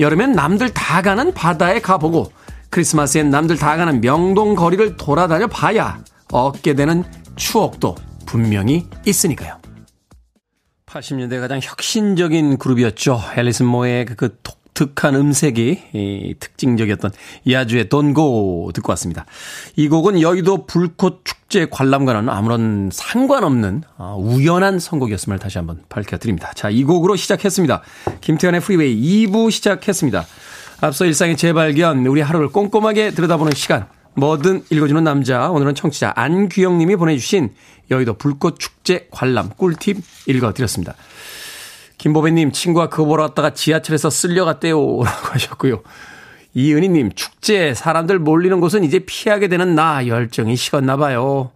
[0.00, 2.32] 여름엔 남들 다 가는 바다에 가보고
[2.72, 7.04] 크리스마스엔 남들 다 가는 명동 거리를 돌아다녀 봐야 얻게 되는
[7.36, 9.58] 추억도 분명히 있으니까요.
[10.86, 13.20] 80년대 가장 혁신적인 그룹이었죠.
[13.36, 17.10] 앨리슨 모의 그 독특한 음색이 특징적이었던
[17.50, 19.26] 야주의 돈고 듣고 왔습니다.
[19.76, 26.52] 이 곡은 여의도 불꽃 축제 관람과는 아무런 상관없는 아, 우연한 선곡이었음을 다시 한번 밝혀드립니다.
[26.54, 27.82] 자, 이 곡으로 시작했습니다.
[28.22, 30.24] 김태훈의 프리웨이 2부 시작했습니다.
[30.84, 33.86] 앞서 일상의 재발견, 우리 하루를 꼼꼼하게 들여다보는 시간.
[34.14, 35.48] 뭐든 읽어주는 남자.
[35.48, 37.50] 오늘은 청취자 안규영 님이 보내주신
[37.92, 40.96] 여의도 불꽃 축제 관람 꿀팁 읽어드렸습니다.
[41.98, 44.74] 김보배님, 친구가 그거 보러 왔다가 지하철에서 쓸려갔대요.
[44.74, 45.82] 라고 하셨고요.
[46.54, 51.52] 이은희님, 축제, 사람들 몰리는 곳은 이제 피하게 되는 나, 열정이 식었나 봐요.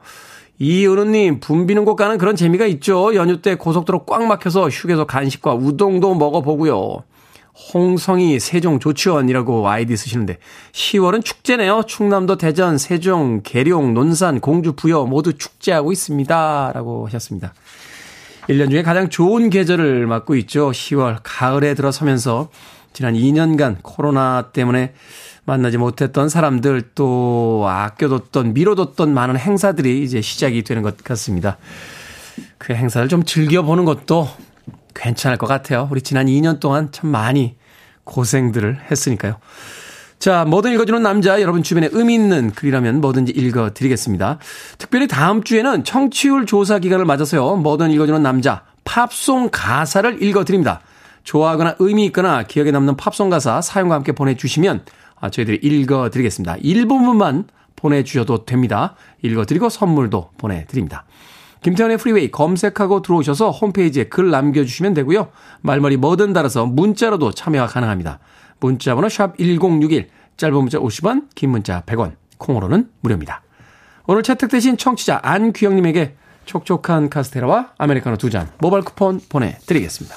[0.60, 3.12] 이은우님, 붐비는 곳 가는 그런 재미가 있죠.
[3.16, 7.02] 연휴 때 고속도로 꽉 막혀서 휴게소 간식과 우동도 먹어보고요.
[7.72, 10.38] 홍성이 세종 조치원이라고 아이디 쓰시는데
[10.72, 11.84] 10월은 축제네요.
[11.86, 16.72] 충남도 대전, 세종, 계룡, 논산, 공주, 부여 모두 축제하고 있습니다.
[16.74, 17.54] 라고 하셨습니다.
[18.48, 20.70] 1년 중에 가장 좋은 계절을 맞고 있죠.
[20.70, 22.50] 10월 가을에 들어서면서
[22.92, 24.94] 지난 2년간 코로나 때문에
[25.44, 31.56] 만나지 못했던 사람들 또 아껴뒀던 미뤄뒀던 많은 행사들이 이제 시작이 되는 것 같습니다.
[32.58, 34.28] 그 행사를 좀 즐겨보는 것도
[34.96, 35.88] 괜찮을 것 같아요.
[35.90, 37.56] 우리 지난 2년 동안 참 많이
[38.04, 39.36] 고생들을 했으니까요.
[40.18, 44.38] 자, 뭐든 읽어주는 남자, 여러분 주변에 의미 있는 글이라면 뭐든지 읽어드리겠습니다.
[44.78, 47.56] 특별히 다음 주에는 청취율 조사 기간을 맞아서요.
[47.56, 50.80] 뭐든 읽어주는 남자, 팝송 가사를 읽어드립니다.
[51.24, 54.84] 좋아하거나 의미 있거나 기억에 남는 팝송 가사 사용과 함께 보내주시면
[55.20, 56.56] 아, 저희들이 읽어드리겠습니다.
[56.60, 58.94] 일부분만 보내주셔도 됩니다.
[59.22, 61.04] 읽어드리고 선물도 보내드립니다.
[61.62, 65.28] 김태훈의 프리웨이 검색하고 들어오셔서 홈페이지에 글 남겨주시면 되고요.
[65.62, 68.18] 말머리 뭐든 달아서 문자로도 참여가 가능합니다.
[68.60, 73.42] 문자번호 샵 1061, 짧은 문자 50원, 긴 문자 100원, 콩으로는 무료입니다.
[74.06, 76.14] 오늘 채택되신 청취자 안규영님에게
[76.44, 80.14] 촉촉한 카스테라와 아메리카노 두 잔 모바일 쿠폰 보내드리겠습니다.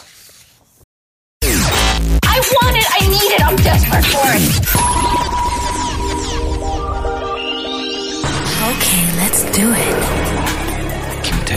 [1.42, 4.44] I want it, I need it, I'm desperate for it.
[8.70, 10.19] Okay, let's do it.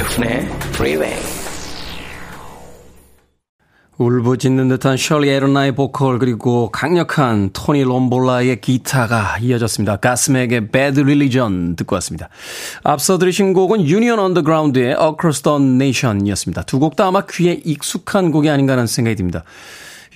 [0.02, 1.16] 김태훈의 Freeway.
[3.98, 9.96] 울부짖는 듯한 설리 에르나의 보컬 그리고 강력한 토니 롬볼라의 기타가 이어졌습니다.
[9.96, 12.28] Godsmack의 Bad Religion 듣고 왔습니다.
[12.82, 16.62] 앞서 들으신 곡은 Union Underground의 Across the Nation이었습니다.
[16.62, 19.44] 두 곡 다 아마 귀에 익숙한 곡이 아닌가 하는 생각이 듭니다.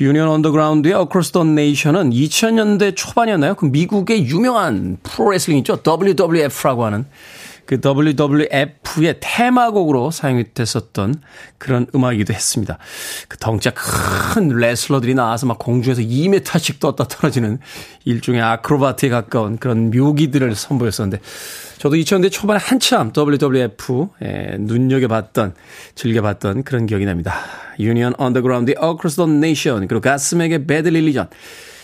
[0.01, 3.55] Union Underground의 Across the Nation은 2000년대 초반이었나요?
[3.55, 5.79] 그 미국의 유명한 프로레슬링 있죠?
[5.87, 7.05] WWF라고 하는
[7.66, 11.20] 그 WWF의 테마곡으로 사용이 됐었던
[11.59, 12.79] 그런 음악이기도 했습니다.
[13.29, 17.59] 그 덩치가 큰 레슬러들이 나와서 막 공중에서 2m씩 떴다 떨어지는
[18.05, 21.20] 일종의 아크로바트에 가까운 그런 묘기들을 선보였었는데
[21.79, 25.55] 저도 2000년대 초반에 한참 WWF에 눈여겨봤던,
[25.94, 27.35] 즐겨봤던 그런 기억이 납니다.
[27.79, 31.29] Union Underground의 Across the Nation 그리고 Godsmack의 Bad Religion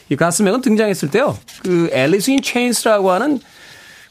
[0.08, 1.36] 이 Godsmack은 등장했을 때요.
[1.62, 3.40] 그 Alice in Chains라고 하는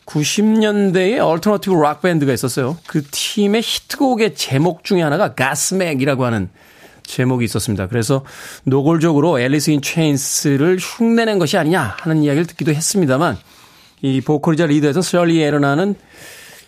[0.06, 2.78] 90년대에 얼터너티브 락 밴드가 있었어요.
[2.88, 6.50] 그 팀의 히트곡의 제목 중에 하나가 God Smack이라고 하는
[7.04, 7.88] 제목이 있었습니다.
[7.88, 8.24] 그래서
[8.64, 13.38] 노골적으로 Alice in Chains를 흉내낸 것이 아니냐 하는 이야기를 듣기도 했습니다만
[14.02, 15.96] 이 보컬이자 리더에서 설리 에르나는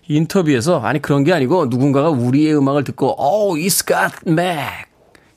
[0.07, 3.15] 인터뷰에서 아니 그런 게 아니고 누군가가 우리의 음악을 듣고
[3.55, 4.92] it's God Smack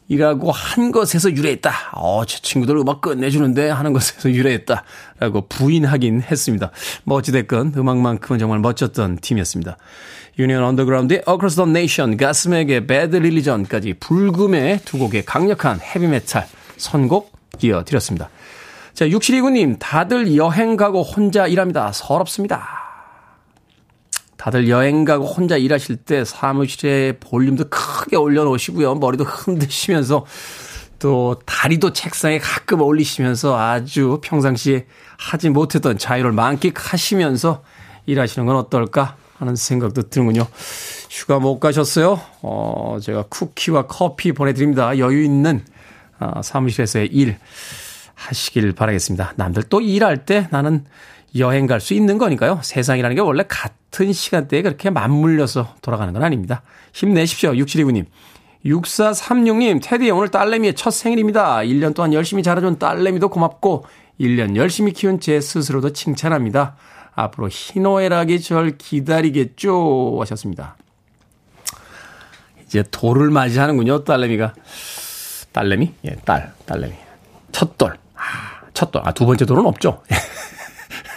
[0.09, 1.73] 이라고 한 것에서 유래했다.
[1.95, 4.85] 어, 제 친구들 음악 끝내주는데 하는 것에서 유래했다.
[5.19, 6.71] 라고 부인하긴 했습니다.
[7.05, 9.77] 뭐 어찌됐건 음악만큼은 정말 멋졌던 팀이었습니다.
[10.39, 18.29] Union Underground의 Across the Nation, Godsmack의 Bad Religion까지 불금의 두 곡의 강력한 헤비메탈 선곡 이어드렸습니다.
[18.93, 21.91] 자, 6729님, 다들 여행 가고 혼자 일합니다.
[21.93, 22.86] 서럽습니다.
[24.47, 28.95] 다들 여행 가고 혼자 일하실 때 사무실에 볼륨도 크게 올려놓으시고요.
[28.95, 30.25] 머리도 흔드시면서
[31.01, 34.87] 또 다리도 책상에 가끔 올리시면서 아주 평상시에
[35.19, 37.65] 하지 못했던 자유를 만끽하시면서
[38.07, 40.47] 일하시는 건 어떨까 하는 생각도 드는군요.
[41.11, 42.21] 휴가 못 가셨어요?
[42.43, 44.97] 어, 제가 쿠키와 커피 보내드립니다.
[44.99, 45.65] 여유 있는
[46.21, 47.37] 어, 사무실에서의 일
[48.15, 49.33] 하시길 바라겠습니다.
[49.35, 50.85] 남들 또 일할 때 나는
[51.39, 52.61] 여행 갈 수 있는 거니까요.
[52.63, 56.63] 세상이라는 게 원래 같은 시간대에 그렇게 맞물려서 돌아가는 건 아닙니다.
[56.93, 57.53] 힘내십시오.
[57.53, 58.07] 6729님.
[58.65, 61.59] 6436님, 테디 오늘 딸내미의 첫 생일입니다.
[61.59, 63.85] 1년 동안 열심히 자라준 딸내미도 고맙고,
[64.21, 66.77] 1년 열심히 키운 제 스스로도 칭찬합니다.
[67.15, 70.19] 앞으로 희노애락이 절 기다리겠죠.
[70.21, 70.77] 하셨습니다.
[72.67, 74.55] 이제 돌을 맞이하는군요, 딸내미가.
[75.53, 75.95] 딸내미?
[76.07, 76.95] 예, 딸, 딸내미.
[77.53, 77.97] 첫 돌.
[78.17, 78.21] 아,
[78.75, 79.03] 첫 돌.
[79.05, 80.03] 아, 두 번째 돌은 없죠.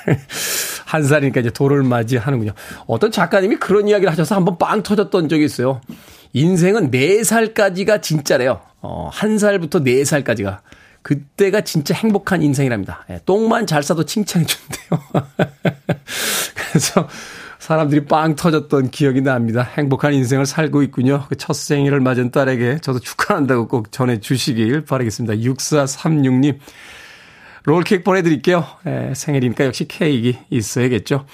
[0.85, 2.51] 한 살이니까 이제 돌을 맞이하는군요.
[2.87, 5.81] 어떤 작가님이 그런 이야기를 하셔서 한번 빵 터졌던 적이 있어요.
[6.33, 8.61] 인생은 4살까지가 진짜래요.
[8.81, 10.59] 어, 한 살부터 4살까지가.
[11.01, 13.05] 그때가 진짜 행복한 인생이랍니다.
[13.09, 15.01] 예, 똥만 잘 싸도 칭찬해 준대요.
[16.55, 17.07] 그래서
[17.59, 19.61] 사람들이 빵 터졌던 기억이 납니다.
[19.61, 21.25] 행복한 인생을 살고 있군요.
[21.29, 25.35] 그 첫 생일을 맞은 딸에게 저도 축하한다고 꼭 전해 주시길 바라겠습니다.
[25.35, 26.59] 6436님.
[27.69, 28.65] 롤케이크 보내드릴게요.
[28.85, 31.25] 에, 예, 생일이니까 역시 케이크 있어야겠죠.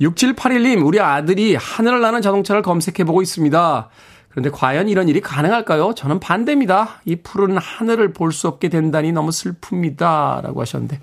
[0.00, 3.88] 6781님, 우리 아들이 하늘을 나는 자동차를 검색해보고 있습니다.
[4.30, 5.94] 그런데 과연 이런 일이 가능할까요?
[5.94, 7.00] 저는 반대입니다.
[7.04, 10.42] 이 푸른 하늘을 볼 수 없게 된다니 너무 슬픕니다.
[10.42, 10.98] 라고 하셨는데,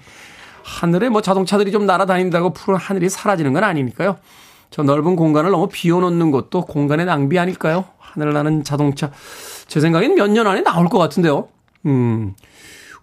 [0.63, 4.17] 하늘에 뭐 자동차들이 좀 날아다닌다고 푸른 하늘이 사라지는 건 아니니까요.
[4.69, 7.85] 저 넓은 공간을 너무 비워놓는 것도 공간의 낭비 아닐까요?
[7.99, 9.11] 하늘을 나는 자동차.
[9.67, 11.47] 제 생각엔 몇 년 안에 나올 것 같은데요.
[11.85, 12.33] 음.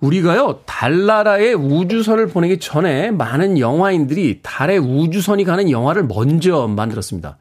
[0.00, 7.36] 우리가요, 달나라에 우주선을 보내기 전에 많은 영화인들이 달에 우주선이 가는 영화를 먼저 만들었습니다.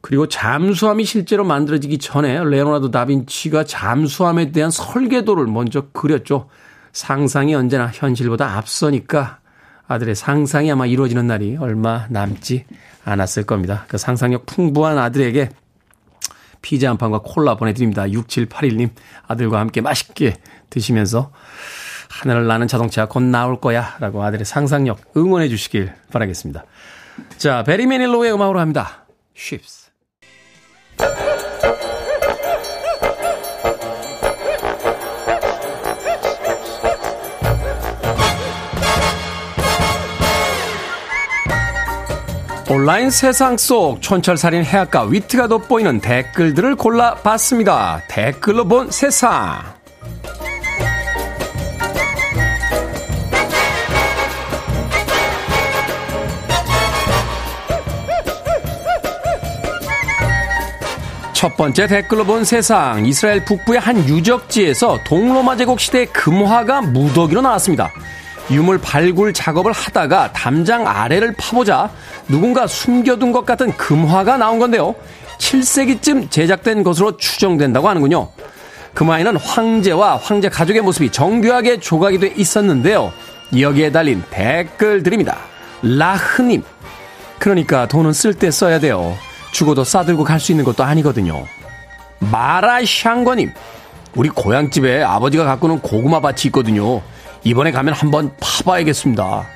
[0.00, 6.48] 그리고 잠수함이 실제로 만들어지기 전에 레오나르도 다빈치가 잠수함에 대한 설계도를 먼저 그렸죠.
[6.92, 9.38] 상상이 언제나 현실보다 앞서니까
[9.86, 12.64] 아들의 상상이 아마 이루어지는 날이 얼마 남지
[13.04, 13.84] 않았을 겁니다.
[13.88, 15.50] 그 상상력 풍부한 아들에게
[16.62, 18.04] 피자 한 판과 콜라 보내드립니다.
[18.04, 18.90] 6781님
[19.26, 20.36] 아들과 함께 맛있게
[20.70, 21.32] 드시면서
[22.08, 26.64] 하늘을 나는 자동차 곧 나올 거야 라고 아들의 상상력 응원해 주시길 바라겠습니다.
[27.36, 29.04] 자, 베리 메닐로의 음악으로 합니다.
[29.36, 29.81] Ships.
[42.72, 48.04] 온라인 세상 속 촌철살인 해악과 위트가 돋보이는 댓글들을 골라봤습니다.
[48.08, 49.60] 댓글로 본 세상.
[61.34, 63.04] 첫 번째 댓글로 본 세상.
[63.04, 67.90] 이스라엘 북부의 한 유적지에서 동로마 제국 시대 금화가 무더기로 나왔습니다.
[68.50, 71.90] 유물 발굴 작업을 하다가 담장 아래를 파보자
[72.28, 74.94] 누군가 숨겨둔 것 같은 금화가 나온 건데요.
[75.38, 78.28] 7세기쯤 제작된 것으로 추정된다고 하는군요.
[78.94, 83.12] 금화에는 황제와 황제 가족의 모습이 정교하게 조각이 돼 있었는데요.
[83.58, 85.36] 여기에 달린 댓글들입니다.
[85.82, 86.62] 라흐님.
[87.38, 89.16] 그러니까 돈은 쓸 때 써야 돼요.
[89.52, 91.44] 죽어도 싸들고 갈 수 있는 것도 아니거든요.
[92.20, 93.52] 마라샹거님,
[94.14, 97.02] 우리 고향집에 아버지가 가꾸는 고구마 밭이 있거든요.
[97.44, 99.46] 이번에 가면 한번 파봐야겠습니다.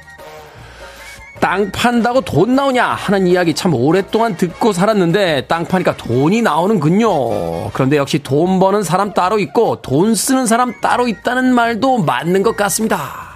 [1.41, 7.71] 땅 판다고 돈 나오냐 하는 이야기 참 오랫동안 듣고 살았는데 땅 파니까 돈이 나오는군요.
[7.73, 12.57] 그런데 역시 돈 버는 사람 따로 있고 돈 쓰는 사람 따로 있다는 말도 맞는 것
[12.57, 13.27] 같습니다.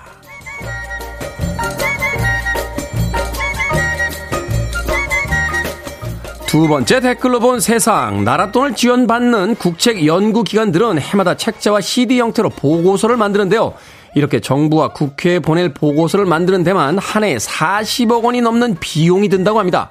[6.46, 8.24] 두 번째 댓글로 본 세상.
[8.24, 13.74] 나라돈을 지원받는 국책 연구기관들은 해마다 책자와 CD 형태로 보고서를 만드는데요.
[14.14, 19.90] 이렇게 정부와 국회에 보낼 보고서를 만드는 데만 한 해에 40억 원이 넘는 비용이 든다고 합니다.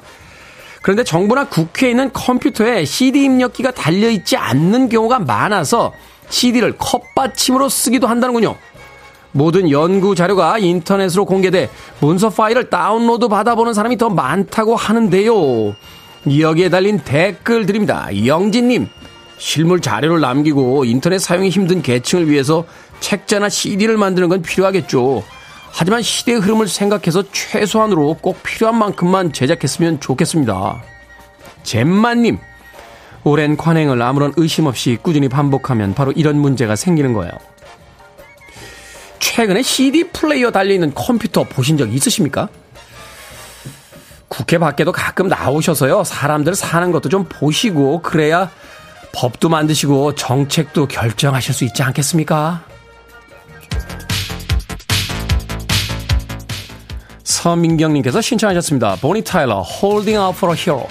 [0.82, 5.94] 그런데 정부나 국회에 있는 컴퓨터에 CD 입력기가 달려있지 않는 경우가 많아서
[6.30, 8.56] CD를 컵받침으로 쓰기도 한다는군요.
[9.32, 15.76] 모든 연구 자료가 인터넷으로 공개돼 문서 파일을 다운로드 받아보는 사람이 더 많다고 하는데요.
[16.40, 18.10] 여기에 달린 댓글 드립니다.
[18.26, 18.88] 영진님,
[19.38, 22.66] 실물 자료를 남기고 인터넷 사용이 힘든 계층을 위해서
[23.00, 25.24] 책자나 CD를 만드는 건 필요하겠죠.
[25.72, 30.82] 하지만 시대의 흐름을 생각해서 최소한으로 꼭 필요한 만큼만 제작했으면 좋겠습니다.
[31.64, 32.40] 잼마님,
[33.24, 37.32] 오랜 관행을 아무런 의심 없이 꾸준히 반복하면 바로 이런 문제가 생기는 거예요.
[39.20, 42.50] 최근에 CD 플레이어 달려있는 컴퓨터 보신 적 있으십니까?
[44.28, 46.04] 국회 밖에도 가끔 나오셔서요.
[46.04, 48.50] 사람들 사는 것도 좀 보시고 그래야
[49.12, 52.64] 법도 만드시고 정책도 결정하실 수 있지 않겠습니까?
[57.30, 58.96] 서민경님께서 신청하셨습니다.
[58.96, 60.88] 보니 타일러, Holding Out for a Hero.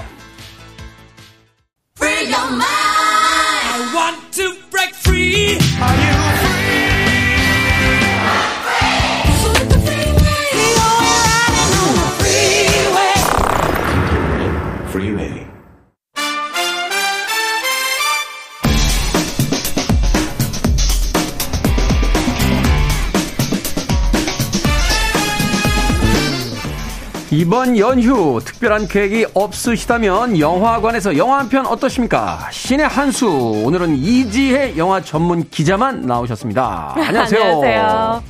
[27.43, 32.51] 이번 연휴 특별한 계획이 없으시다면 영화관에서 영화 한 편 어떠십니까?
[32.51, 33.28] 신의 한수
[33.64, 36.95] 오늘은 이지혜 영화 전문 기자만 나오셨습니다.
[36.99, 37.41] 안녕하세요.
[37.41, 38.22] 안녕하세요.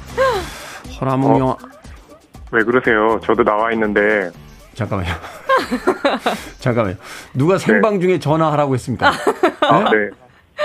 [1.00, 1.56] 허라몽 어, 영화
[2.52, 3.18] 왜 그러세요?
[3.24, 4.30] 저도 나와 있는데
[4.74, 5.14] 잠깐만요.
[6.60, 6.96] 잠깐만요.
[7.32, 7.64] 누가 네.
[7.64, 9.08] 생방 중에 전화하라고 했습니까?
[9.62, 9.96] 아, 네.
[9.96, 10.10] 네.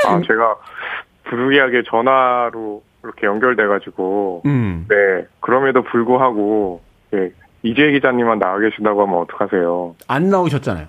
[0.06, 0.56] 아, 제가
[1.30, 4.86] 부득이하게 전화로 이렇게 연결돼가지고, 음.
[4.90, 4.96] 네.
[5.40, 6.82] 그럼에도 불구하고,
[7.12, 7.32] 네.
[7.64, 9.96] 이재 기자님만 나와 계신다고 하면 어떡하세요?
[10.08, 10.88] 안 나오셨잖아요.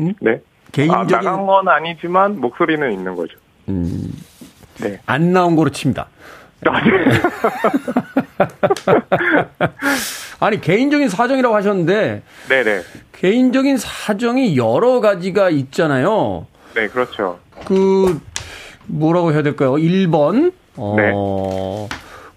[0.00, 0.14] 응?
[0.20, 0.40] 네.
[0.72, 3.38] 개인적인 아, 나간 건 아니지만 목소리는 있는 거죠.
[3.68, 4.12] 음.
[4.80, 4.98] 네.
[5.06, 6.08] 안 나온 거로 칩니다.
[6.66, 6.90] 아, 네.
[10.40, 12.80] 아니 개인적인 사정이라고 하셨는데 네네
[13.12, 16.46] 개인적인 사정이 여러 가지가 있잖아요.
[16.74, 17.38] 네 그렇죠.
[17.66, 18.20] 그
[18.86, 19.74] 뭐라고 해야 될까요?
[19.74, 21.12] 1번 어 네.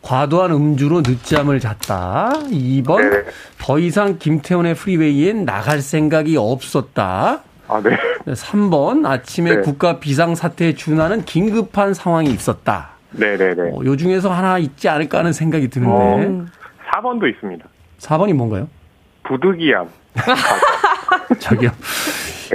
[0.01, 2.31] 과도한 음주로 늦잠을 잤다.
[2.49, 3.23] 2번 네.
[3.59, 7.41] 더 이상 김태훈의 프리웨이엔 나갈 생각이 없었다.
[7.67, 7.91] 아, 네.
[8.25, 9.61] 3번 아침에 네.
[9.61, 12.89] 국가 비상 사태에 준하는 긴급한 상황이 있었다.
[13.11, 13.61] 네 네 네.
[13.73, 15.93] 어, 요 중에서 하나 있지 않을까 하는 생각이 드는데.
[15.93, 16.45] 어,
[16.93, 17.65] 4번도 있습니다.
[17.99, 18.67] 4번이 뭔가요?
[19.23, 19.87] 부득이함.
[21.39, 21.71] 저기요.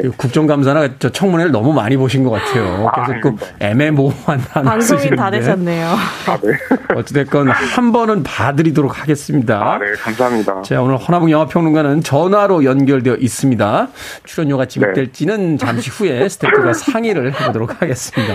[0.02, 0.08] 네.
[0.16, 2.88] 국정감사나 저 청문회를 너무 많이 보신 것 같아요.
[2.92, 5.86] 아, 그래서 그 애매모호한 단어 방송인 다 되셨네요.
[5.88, 6.52] 아, 네.
[6.96, 9.74] 어찌됐건 한 번은 봐드리도록 하겠습니다.
[9.74, 10.62] 아, 네, 감사합니다.
[10.62, 13.88] 자, 오늘 허나봉 영화평론가는 전화로 연결되어 있습니다.
[14.24, 15.56] 출연료가 지급될지는 네.
[15.58, 18.34] 잠시 후에 스태프가 상의를 해보도록 하겠습니다.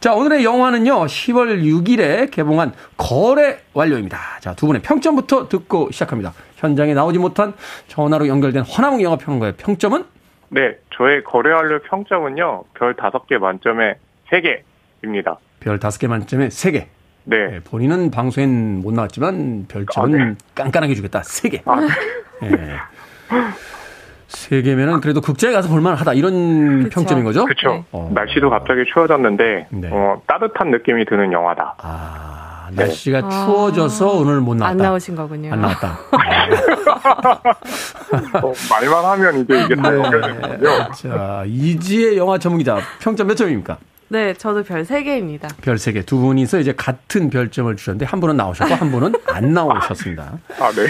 [0.00, 4.18] 자, 오늘의 영화는요, 10월 6일에 개봉한 거래 완료입니다.
[4.40, 6.32] 자, 두 분의 평점부터 듣고 시작합니다.
[6.56, 7.52] 현장에 나오지 못한
[7.86, 10.04] 전화로 연결된 허나봉 영화평론가의 평점은?
[10.54, 13.94] 네, 저의 거래 완료 평점은요, 별 5개 만점에
[14.30, 15.38] 3개입니다.
[15.60, 16.84] 별 5개 만점에 3개.
[17.24, 17.46] 네.
[17.46, 17.60] 네.
[17.60, 20.34] 본인은 방송엔 못 나왔지만 별점은 아, 네.
[20.54, 21.22] 깐깐하게 주겠다.
[21.22, 21.62] 3개.
[21.64, 21.80] 아,
[22.42, 22.50] 네.
[22.50, 22.76] 네.
[24.28, 27.00] 세 개면은 그래도 극장에 가서 볼만하다 이런 그쵸.
[27.00, 27.44] 평점인 거죠?
[27.44, 27.68] 그렇죠.
[27.70, 27.84] 네.
[27.92, 28.10] 어.
[28.14, 29.88] 날씨도 갑자기 추워졌는데 네.
[29.90, 31.76] 어, 따뜻한 느낌이 드는 영화다.
[31.78, 33.28] 아 날씨가 네.
[33.30, 34.12] 추워져서 아.
[34.12, 34.70] 오늘 못 나왔다.
[34.72, 35.52] 안 나오신 거군요.
[35.52, 35.98] 안 나왔다.
[38.42, 39.96] 어, 말만 하면 이제 이게 다 네.
[39.98, 40.92] 연결되는군요.
[40.94, 43.78] 자 이지의 영화 전문기자 평점 몇 점입니까?
[44.08, 45.48] 네, 저도 별 3개입니다.
[45.62, 46.04] 별 3개.
[46.04, 50.38] 두 분이서 이제 같은 별점을 주셨는데 한 분은 나오셨고 한 분은 안 나오셨습니다.
[50.60, 50.86] 아, 네.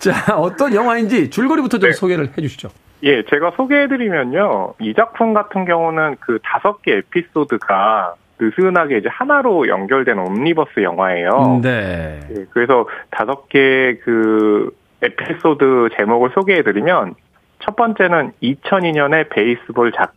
[0.00, 1.94] 자, 어떤 영화인지 줄거리부터 좀 네.
[1.94, 2.70] 소개를 해 주시죠.
[3.02, 4.74] 예, 제가 소개해드리면요.
[4.80, 11.60] 이 작품 같은 경우는 그 다섯 개 에피소드가 느슨하게 이제 하나로 연결된 옴니버스 영화예요.
[11.62, 12.20] 네.
[12.30, 14.70] 예, 그래서 다섯 개 그
[15.02, 17.14] 에피소드 제목을 소개해드리면
[17.60, 20.14] 첫 번째는 2002년의 베이스볼 작,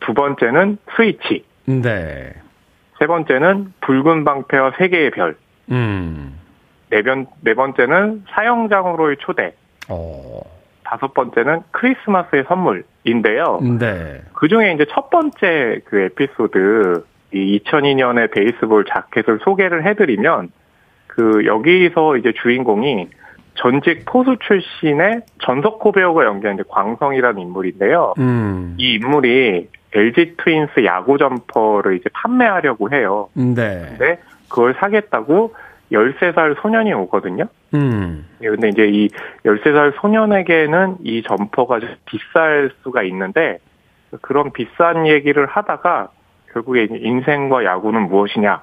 [0.00, 1.44] 두 번째는 스위치.
[1.64, 2.32] 네.
[2.98, 5.36] 세 번째는 붉은 방패와 세 개의 별.
[5.70, 6.38] 음.
[6.90, 9.54] 네, 번, 네 번째는 사형장으로의 초대.
[9.88, 10.40] 어.
[10.92, 13.60] 다섯 번째는 크리스마스의 선물인데요.
[13.78, 14.20] 네.
[14.34, 20.50] 그 중에 이제 첫 번째 그 에피소드, 이 2002년의 베이스볼 자켓을 소개를 해드리면,
[21.06, 23.08] 그, 여기서 이제 주인공이
[23.54, 28.14] 전직 포수 출신의 전석호 배우가 연기한 이제 광성이라는 인물인데요.
[28.18, 28.74] 음.
[28.78, 33.28] 이 인물이 LG 트윈스 야구 점퍼를 이제 판매하려고 해요.
[33.34, 33.86] 네.
[33.88, 34.18] 근데
[34.48, 35.54] 그걸 사겠다고
[35.92, 37.44] 13살 소년이 오거든요.
[37.74, 38.26] 음.
[38.42, 39.08] 예, 근데 이제 이
[39.44, 43.58] 13살 소년에게는 이 점퍼가 비쌀 수가 있는데
[44.20, 46.08] 그런 비싼 얘기를 하다가
[46.52, 48.62] 결국에 인생과 야구는 무엇이냐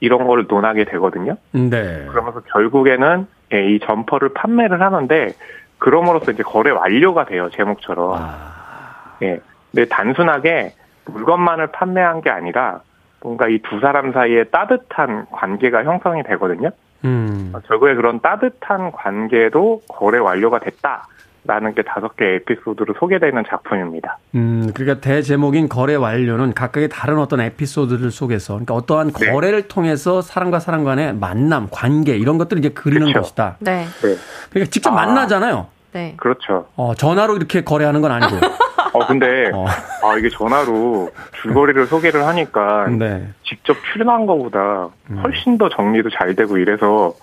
[0.00, 1.36] 이런 거를 논하게 되거든요.
[1.52, 2.06] 네.
[2.08, 5.32] 그러면서 결국에는 예, 이 점퍼를 판매를 하는데
[5.78, 8.14] 그럼으로써 이제 거래 완료가 돼요 제목처럼.
[8.14, 9.16] 아.
[9.22, 9.40] 예.
[9.72, 10.74] 근데 단순하게
[11.06, 12.80] 물건만을 판매한 게 아니라
[13.22, 16.70] 뭔가 이 두 사람 사이에 따뜻한 관계가 형성이 되거든요.
[17.04, 17.52] 음.
[17.66, 21.06] 결국에 그런 따뜻한 관계도 거래 완료가 됐다.
[21.44, 24.18] 라는 게 다섯 개 에피소드로 소개되는 작품입니다.
[24.34, 29.32] 음, 그러니까 대제목인 거래 완료는 각각의 다른 어떤 에피소드를 속에서, 그러니까 어떠한 네.
[29.32, 33.20] 거래를 통해서 사람과 사람 간의 만남, 관계, 이런 것들을 이제 그리는 그렇죠.
[33.20, 33.56] 것이다.
[33.60, 33.84] 네.
[34.02, 34.16] 네.
[34.50, 35.68] 그러니까 직접 아, 만나잖아요.
[35.92, 36.14] 네.
[36.18, 36.66] 그렇죠.
[36.76, 38.36] 어, 전화로 이렇게 거래하는 건 아니고.
[38.92, 39.66] 어, 근데, 어.
[40.02, 41.10] 아, 이게 전화로
[41.42, 43.28] 줄거리를 소개를 하니까, 네.
[43.44, 45.18] 직접 출연한 것보다 음.
[45.22, 47.14] 훨씬 더 정리도 잘 되고 이래서,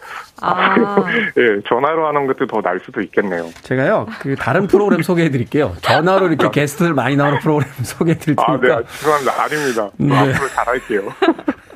[0.42, 0.76] 아.
[1.38, 3.50] 예, 전화로 하는 것도 더 날 수도 있겠네요.
[3.62, 5.74] 제가요, 그, 다른 프로그램 소개해 드릴게요.
[5.82, 8.54] 전화로 이렇게 게스트들 많이 나오는 프로그램 소개해 드릴 테니까.
[8.54, 9.44] 아, 네, 죄송합니다.
[9.44, 9.90] 아닙니다.
[9.98, 10.18] 네.
[10.18, 11.02] 앞으로 잘할게요.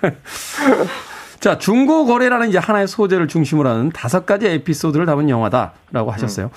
[1.40, 6.48] 자, 중고 거래라는 이제 하나의 소재를 중심으로 하는 다섯 가지 에피소드를 담은 영화다라고 하셨어요.
[6.48, 6.52] 음.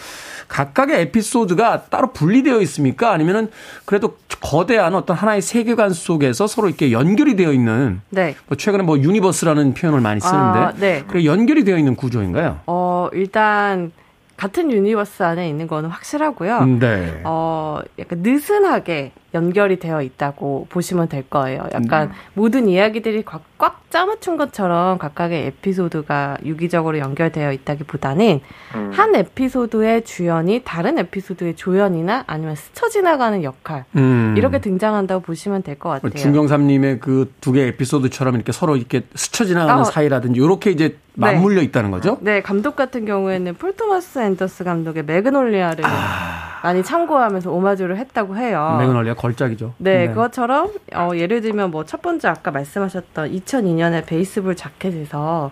[0.48, 3.12] 각각의 에피소드가 따로 분리되어 있습니까?
[3.12, 3.48] 아니면은
[3.84, 8.34] 그래도 거대한 어떤 하나의 세계관 속에서 서로 이렇게 연결이 되어 있는 네.
[8.48, 11.04] 뭐 최근에 뭐 universe라는 표현을 많이 쓰는데 아, 네.
[11.06, 12.58] 그래 연결이 되어 있는 구조인가요?
[12.66, 13.92] 어, 일단
[14.36, 16.64] 같은 universe 안에 있는 거는 확실하고요.
[16.80, 17.20] 네.
[17.22, 21.62] 어, 약간 느슨하게 연결이 되어 있다고 보시면 될 거예요.
[21.74, 22.12] 약간 음.
[22.34, 28.40] 모든 이야기들이 꽉, 꽉 짜맞춘 것처럼 각각의 에피소드가 유기적으로 연결되어 있다기보다는
[28.74, 28.90] 음.
[28.92, 34.34] 한 에피소드의 주연이 다른 에피소드의 조연이나 아니면 스쳐 지나가는 역할 음.
[34.36, 36.12] 이렇게 등장한다고 보시면 될 것 같아요.
[36.14, 39.84] 중경삼림의 그 두 개 에피소드처럼 이렇게 서로 이렇게 스쳐 지나가는 어.
[39.84, 41.26] 사이라든지 이렇게 이제 네.
[41.32, 41.64] 맞물려 네.
[41.66, 42.18] 있다는 거죠?
[42.20, 46.60] 네, 감독 같은 경우에는 폴 토마스 앤더슨 감독의 Magnolia를 아.
[46.62, 48.76] 많이 참고하면서 오마주를 했다고 해요.
[48.78, 49.74] Magnolia 걸작이죠.
[49.78, 50.08] 네, 네.
[50.08, 55.50] 그것처럼 어, 예를 들면 뭐 첫 번째 아까 말씀하셨던 2002년에 베이스볼 자켓에서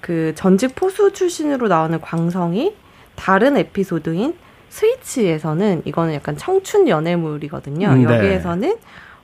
[0.00, 2.74] 그 전직 포수 출신으로 나오는 광성이
[3.14, 4.34] 다른 에피소드인
[4.68, 7.88] 스위치에서는 이거는 약간 청춘 연애물이거든요.
[7.88, 8.14] 음, 네.
[8.16, 8.76] 여기에서는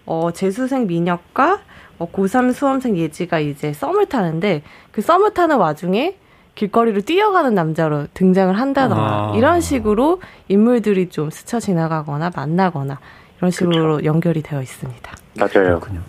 [0.07, 1.61] 어, 재수생 민혁과
[1.99, 6.17] 어, 고3 수험생 예지가 이제 썸을 타는데 그 썸을 타는 와중에
[6.55, 9.33] 길거리를 뛰어가는 남자로 등장을 한다던가 아.
[9.37, 12.99] 이런 식으로 인물들이 좀 스쳐 지나가거나 만나거나
[13.39, 14.05] 이런 식으로 그렇죠.
[14.05, 15.13] 연결이 되어 있습니다.
[15.39, 15.79] 맞아요.
[15.81, 16.01] 그렇군요.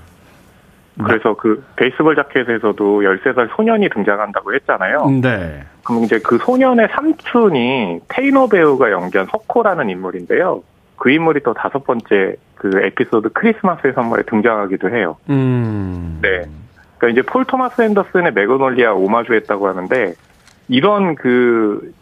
[1.05, 5.09] 그래서 그 베이스볼 자켓에서도 13살 소년이 등장한다고 했잖아요.
[5.21, 5.63] 네.
[5.83, 10.61] 그럼 이제 그 소년의 삼촌이 테이너 배우가 연기한 석호라는 인물인데요.
[10.97, 15.15] 그 인물이 또 다섯 번째 그 에피소드 크리스마스의 선물에 등장하기도 해요.
[15.29, 16.19] 음.
[16.21, 16.43] 네.
[16.97, 20.13] 그러니까 이제 폴 토마스 앤더슨의 Magnolia 오마주했다고 하는데
[20.67, 21.93] 이런 그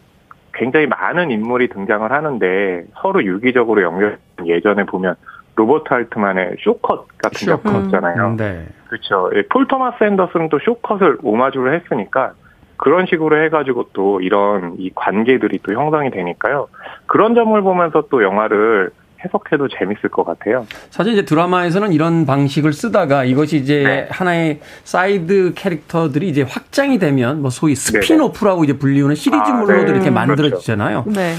[0.53, 5.15] 굉장히 많은 인물이 등장을 하는데 서로 유기적으로 연결 예전에 보면
[5.55, 7.63] 로버트 알트만의 Short Cuts 같은 Short Cuts.
[7.63, 8.27] 작품 있잖아요.
[8.27, 8.65] 음, 네.
[8.87, 9.29] 그렇죠.
[9.35, 12.33] 예, 폴 토마스 앤더슨도 쇼컷을 오마주를 했으니까
[12.77, 16.67] 그런 식으로 해가지고 또 이런 이 관계들이 또 형성이 되니까요.
[17.07, 18.91] 그런 점을 보면서 또 영화를
[19.25, 20.67] 해석해도 재밌을 것 같아요.
[20.91, 24.07] 사실 이제 드라마에서는 이런 방식을 쓰다가 이것이 이제 네.
[24.11, 29.91] 하나의 사이드 캐릭터들이 이제 확장이 되면 뭐 소위 spin-off라고 이제 불리우는 시리즈물로도 아, 네.
[29.91, 31.03] 이렇게 만들어지잖아요.
[31.05, 31.19] 그렇죠.
[31.19, 31.33] 네.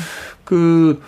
[0.45, 1.01] 그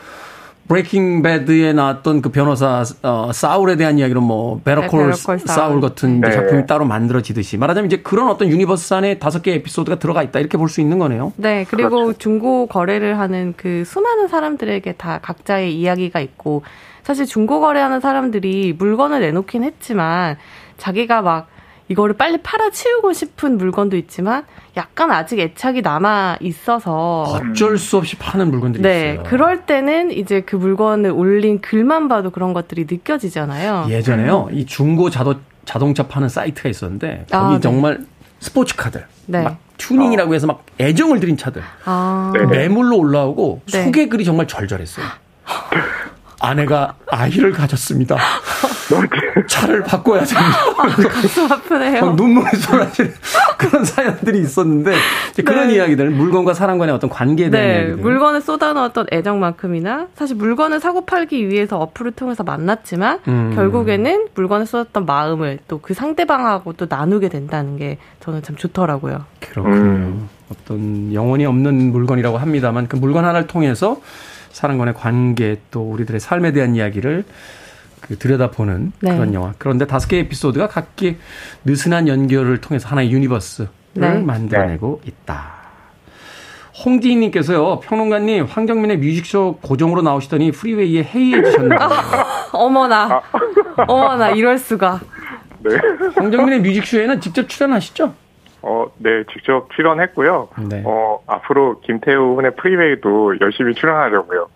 [0.70, 6.21] Breaking Bad에 나왔던 그 변호사 어, Saul에 대한 이야기로 뭐 Better Call 네, Saul 같은
[6.21, 6.31] 네.
[6.31, 10.57] 작품이 따로 만들어지듯이 말하자면 이제 그런 어떤 universe 안에 다섯 개 에피소드가 들어가 있다 이렇게
[10.57, 11.33] 볼 수 있는 거네요.
[11.35, 12.18] 네, 그리고 그렇죠.
[12.18, 16.62] 중고 거래를 하는 그 수많은 사람들에게 다 각자의 이야기가 있고
[17.03, 20.37] 사실 중고 거래하는 사람들이 물건을 내놓긴 했지만
[20.77, 21.49] 자기가 막
[21.91, 24.45] 이거를 빨리 팔아치우고 싶은 물건도 있지만
[24.76, 29.24] 약간 아직 애착이 남아 있어서 어쩔 수 없이 파는 물건들이 네, 있어요.
[29.24, 33.86] 그럴 때는 이제 그 물건을 올린 글만 봐도 그런 것들이 느껴지잖아요.
[33.88, 34.51] 예전에요.
[34.53, 37.61] 이 중고 자도, 자동차 파는 사이트가 있었는데 거기 아, 네.
[37.61, 37.99] 정말
[38.38, 39.43] 스포츠 카들 네.
[39.43, 42.32] 막 튜닝이라고 해서 막 애정을 들인 차들 아.
[42.51, 43.84] 매물로 올라오고 네.
[43.84, 45.07] 소개글이 정말 절절했어요.
[46.41, 48.16] 아내가 아이를 가졌습니다.
[49.47, 50.51] 차를 바꿔야 됩니다.
[50.78, 52.12] 아, 가슴 아프네요.
[52.12, 53.12] 눈물이 쏟아지는
[53.59, 54.95] 그런 사연들이 있었는데
[55.45, 55.74] 그런 네.
[55.74, 57.97] 이야기들 물건과 사람 간의 어떤 관계에 대한 네, 이야기들.
[57.99, 63.53] 물건을 쏟아놓았던 애정만큼이나 사실 물건을 사고 팔기 위해서 어플을 통해서 만났지만 음.
[63.55, 69.24] 결국에는 물건을 쏟았던 마음을 또 그 상대방하고 또 나누게 된다는 게 저는 참 좋더라고요.
[69.41, 69.74] 그렇군요.
[69.76, 70.28] 음.
[70.53, 73.97] 어떤 영혼이 없는 물건이라고 합니다만 그 물건 하나를 통해서
[74.53, 77.24] 사람간의 관계 또 우리들의 삶에 대한 이야기를
[78.01, 79.12] 그 들여다보는 네.
[79.12, 79.55] 그런 영화.
[79.59, 81.16] 그런데 다섯 개의 에피소드가 각기
[81.64, 84.18] 느슨한 연결을 통해서 하나의 universe를 네.
[84.18, 85.61] 만들어내고 있다.
[86.84, 91.78] 홍지인님께서요, 평론가님, 황정민의 뮤직쇼 고정으로 나오시더니 프리웨이에 해이해지셨나요?
[92.53, 93.22] 어머나,
[93.86, 95.01] 어머나, 이럴 수가.
[95.59, 95.76] 네.
[96.14, 98.14] 황정민의 뮤직쇼에는 직접 출연하시죠?
[98.62, 100.48] 어, 네, 직접 출연했고요.
[100.68, 100.82] 네.
[100.84, 104.48] 어, 앞으로 김태훈의 프리웨이도 열심히 출연하려고요.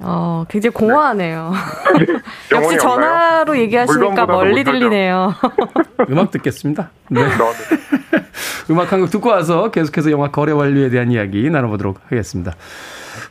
[0.00, 1.52] 어, 굉장히 공허하네요.
[1.98, 2.06] 네.
[2.56, 5.34] 역시 전화로 얘기하시니까 멀리 들리네요.
[6.08, 6.90] 음악 듣겠습니다.
[7.10, 7.22] 네.
[7.24, 7.28] 네.
[8.70, 12.52] 음악 한 곡 듣고 와서 계속해서 영화 거래 완료에 대한 이야기 나눠보도록 하겠습니다.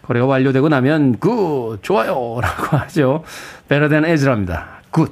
[0.04, 3.24] 거래가 완료되고 나면 Good, 좋아요 라고 하죠.
[3.70, 4.66] Better Than Ezra입니다.
[4.92, 5.12] Good.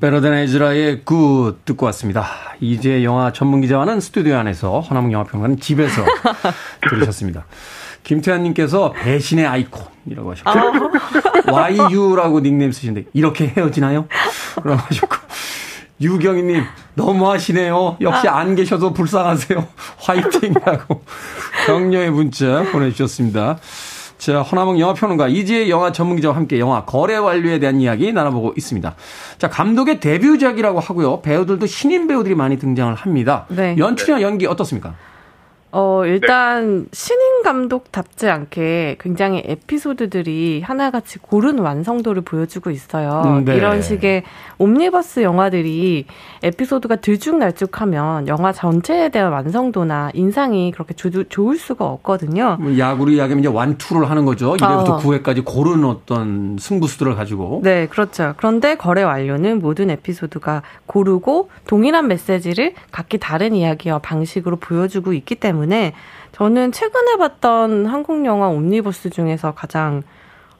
[0.00, 2.24] Better Than Ezra의 Good 듣고 왔습니다.
[2.60, 6.04] 이제 영화 전문 기자와는 스튜디오 안에서 허남웅 영화평론가는 집에서
[6.88, 7.46] 들으셨습니다.
[8.04, 11.52] 김태환님께서 배신의 아이콘이라고 하셨고 아.
[11.52, 14.06] YU라고 닉네임 쓰시는데 이렇게 헤어지나요?
[14.62, 15.16] 그러고 하셨고
[16.00, 16.62] 유경희님
[16.94, 17.96] 너무하시네요.
[18.00, 18.38] 역시 아.
[18.38, 19.66] 안 계셔도 불쌍하세요.
[19.98, 21.02] 화이팅이라고
[21.66, 23.58] 격려의 문자 보내주셨습니다.
[24.18, 28.94] 자, 허남몽 영화평론가 이지혜 영화 전문기자와 함께 영화 거래 완료에 대한 이야기 나눠보고 있습니다.
[29.38, 31.22] 자, 감독의 데뷔작이라고 하고요.
[31.22, 33.46] 배우들도 신인 배우들이 많이 등장을 합니다.
[33.48, 33.76] 네.
[33.78, 34.94] 연출이나 연기 어떻습니까?
[35.70, 36.88] 어, 일단 네.
[36.92, 43.22] 신인 감독답지 않게 굉장히 에피소드들이 하나같이 고른 완성도를 보여주고 있어요.
[43.26, 43.56] 음, 네.
[43.56, 44.22] 이런 식의
[44.56, 46.06] 옴니버스 영화들이
[46.42, 52.56] 에피소드가 들쭉날쭉하면 영화 전체에 대한 완성도나 인상이 그렇게 조, 좋을 수가 없거든요.
[52.60, 54.56] 뭐 야구를 이야기하면 이제 완투를 하는 거죠.
[54.56, 54.98] 1회부터 어.
[54.98, 57.60] 9회까지 고른 어떤 승부수들을 가지고.
[57.62, 58.32] 네, 그렇죠.
[58.38, 65.57] 그런데 거래 완료는 모든 에피소드가 고르고 동일한 메시지를 각기 다른 이야기와 방식으로 보여주고 있기 때문에
[65.58, 65.92] 때문에
[66.32, 70.02] 저는 최근에 봤던 한국 영화 옴니버스 중에서 가장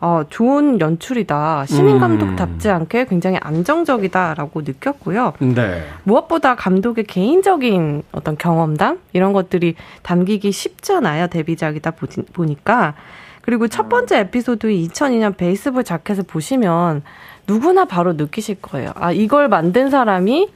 [0.01, 1.67] 어, 좋은 연출이다.
[1.67, 2.75] 시민 감독답지 음.
[2.75, 5.33] 않게 굉장히 안정적이다라고 느꼈고요.
[5.41, 5.83] 네.
[6.05, 11.27] 무엇보다 감독의 개인적인 어떤 경험담 이런 것들이 담기기 쉽잖아요.
[11.29, 11.95] 데뷔작이다
[12.33, 12.95] 보니까.
[13.43, 17.03] 그리고 첫 번째 에피소드 2002년 베이스볼 자켓을 보시면
[17.49, 18.93] 누구나 바로 느끼실 거예요.
[18.95, 20.49] 아, 이걸 만든 사람이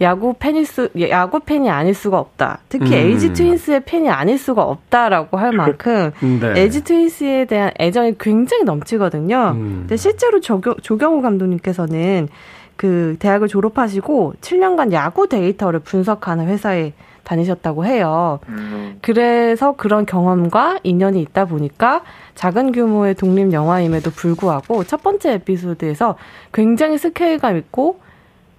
[0.00, 2.58] 야구 팬일 수 야구 팬이 아닐 수가 없다.
[2.68, 2.92] 특히 음.
[2.92, 6.60] LG 트윈스의 팬이 아닐 수가 없다라고 할 만큼 네.
[6.60, 9.52] LG 트윈스에 대한 애정이 굉장히 넘치거든요.
[9.54, 9.76] 음.
[9.80, 12.28] 근데 실제로 조경, 조경호 감독님께서는
[12.76, 16.92] 그 대학을 졸업하시고 7년간 야구 데이터를 분석하는 회사에
[17.24, 18.38] 다니셨다고 해요.
[18.48, 18.98] 음.
[19.02, 22.02] 그래서 그런 경험과 인연이 있다 보니까
[22.34, 26.16] 작은 규모의 독립 영화임에도 불구하고 첫 번째 에피소드에서
[26.52, 27.98] 굉장히 스케일감 있고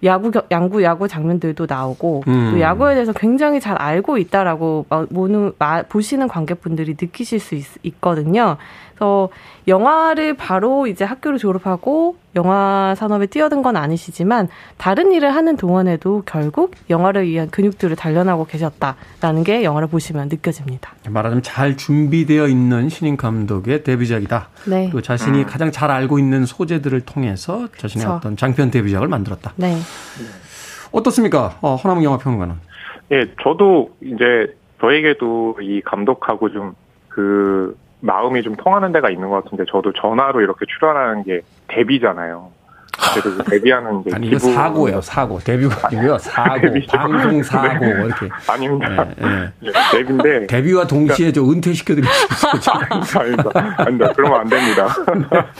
[0.04, 2.52] 야구 양구 야구 장면들도 나오고 음.
[2.52, 5.54] 또 야구에 대해서 굉장히 잘 알고 있다라고 보는
[5.90, 8.58] 보시는 관객분들이 느끼실 수 있, 있거든요.
[8.98, 9.30] 그래서
[9.68, 16.74] 영화를 바로 이제 학교를 졸업하고 영화 산업에 뛰어든 건 아니시지만 다른 일을 하는 동안에도 결국
[16.90, 20.94] 영화를 위한 근육들을 단련하고 계셨다라는 게 영화를 보시면 느껴집니다.
[21.10, 24.50] 말하자면 잘 준비되어 있는 신인 감독의 데뷔작이다.
[24.68, 24.90] 네.
[24.92, 25.46] 그 자신이 음.
[25.46, 28.16] 가장 잘 알고 있는 소재들을 통해서 자신의 그쵸.
[28.18, 29.54] 어떤 장편 데뷔작을 만들었다.
[29.58, 29.76] 네.
[30.92, 31.58] 어떻습니까?
[31.62, 32.56] 어, 허남웅 영화평론가는?
[33.12, 36.74] 예, 저도 이제 저에게도 이 감독하고 좀
[37.18, 42.52] 그 마음이 좀 통하는 데가 있는 것 같은데 저도 전화로 이렇게 출연하는 게 데뷔잖아요.
[43.14, 44.40] 그래도 데뷔하는 게 아니 기부...
[44.40, 47.92] 사고예요 사고 데뷔가 아니고요 사고 방송 사고 네.
[47.92, 49.52] 이렇게 아닙니다 네, 네.
[49.60, 52.80] 네, 데뷔인데 데뷔와 동시에 저 은퇴시켜드릴 수 있어요
[53.22, 54.88] 아닙니다 아닙니다 그러면 안 됩니다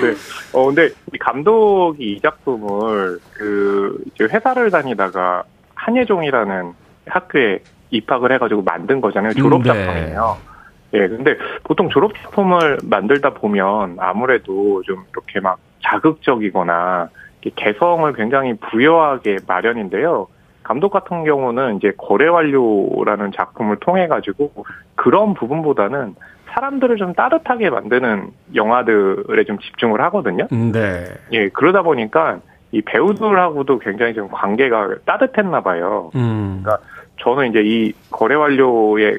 [0.00, 0.14] 네.
[0.52, 5.42] 어 근데 이 감독이 이 작품을 그 이제 회사를 다니다가
[5.74, 6.72] 한예종이라는
[7.06, 7.58] 학교에
[7.90, 10.38] 입학을 해가지고 만든 거잖아요 졸업 작품이에요.
[10.38, 10.51] 음, 네.
[10.94, 17.08] 예, 근데 보통 졸업 작품을 만들다 보면 아무래도 좀 이렇게 막 자극적이거나
[17.56, 20.28] 개성을 굉장히 부여하게 마련인데요.
[20.62, 24.52] 감독 같은 경우는 이제 거래 완료라는 작품을 통해 가지고
[24.94, 26.14] 그런 부분보다는
[26.50, 30.46] 사람들을 좀 따뜻하게 만드는 영화들에 좀 집중을 하거든요.
[30.52, 31.04] 음, 네.
[31.32, 32.40] 예, 그러다 보니까
[32.70, 36.10] 이 배우들하고도 굉장히 좀 관계가 따뜻했나 봐요.
[36.14, 36.60] 음.
[36.62, 36.84] 그러니까
[37.18, 39.18] 저는 이제 이 거래 완료의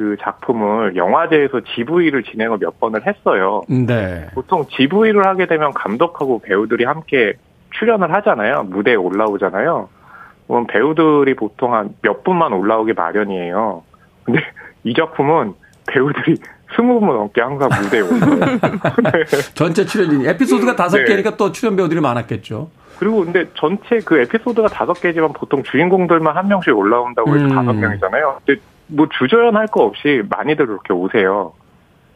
[0.00, 3.60] 그 작품을 영화제에서 GV를 진행을 몇 번을 했어요.
[3.68, 4.28] 네.
[4.32, 7.34] 보통 GV를 하게 되면 감독하고 배우들이 함께
[7.78, 8.62] 출연을 하잖아요.
[8.62, 9.90] 무대에 올라오잖아요.
[10.48, 13.82] 그럼 배우들이 보통 한 몇 분만 올라오기 마련이에요.
[14.24, 14.40] 근데
[14.84, 15.52] 이 작품은
[15.86, 16.36] 배우들이
[16.74, 18.58] 스무 분 넘게 항상 무대에 올라요.
[19.04, 19.24] 네.
[19.52, 21.04] 전체 출연진 에피소드가 다섯 네.
[21.04, 22.70] 개니까 또 출연 배우들이 많았겠죠.
[22.98, 27.50] 그리고 근데 전체 그 에피소드가 다섯 개지만 보통 주인공들만 한 명씩 올라온다고 해서 음.
[27.50, 27.80] 다섯 음.
[27.80, 28.40] 명이잖아요.
[28.46, 31.52] 근데 뭐 주저연할 거 없이 많이들 그렇게 오세요.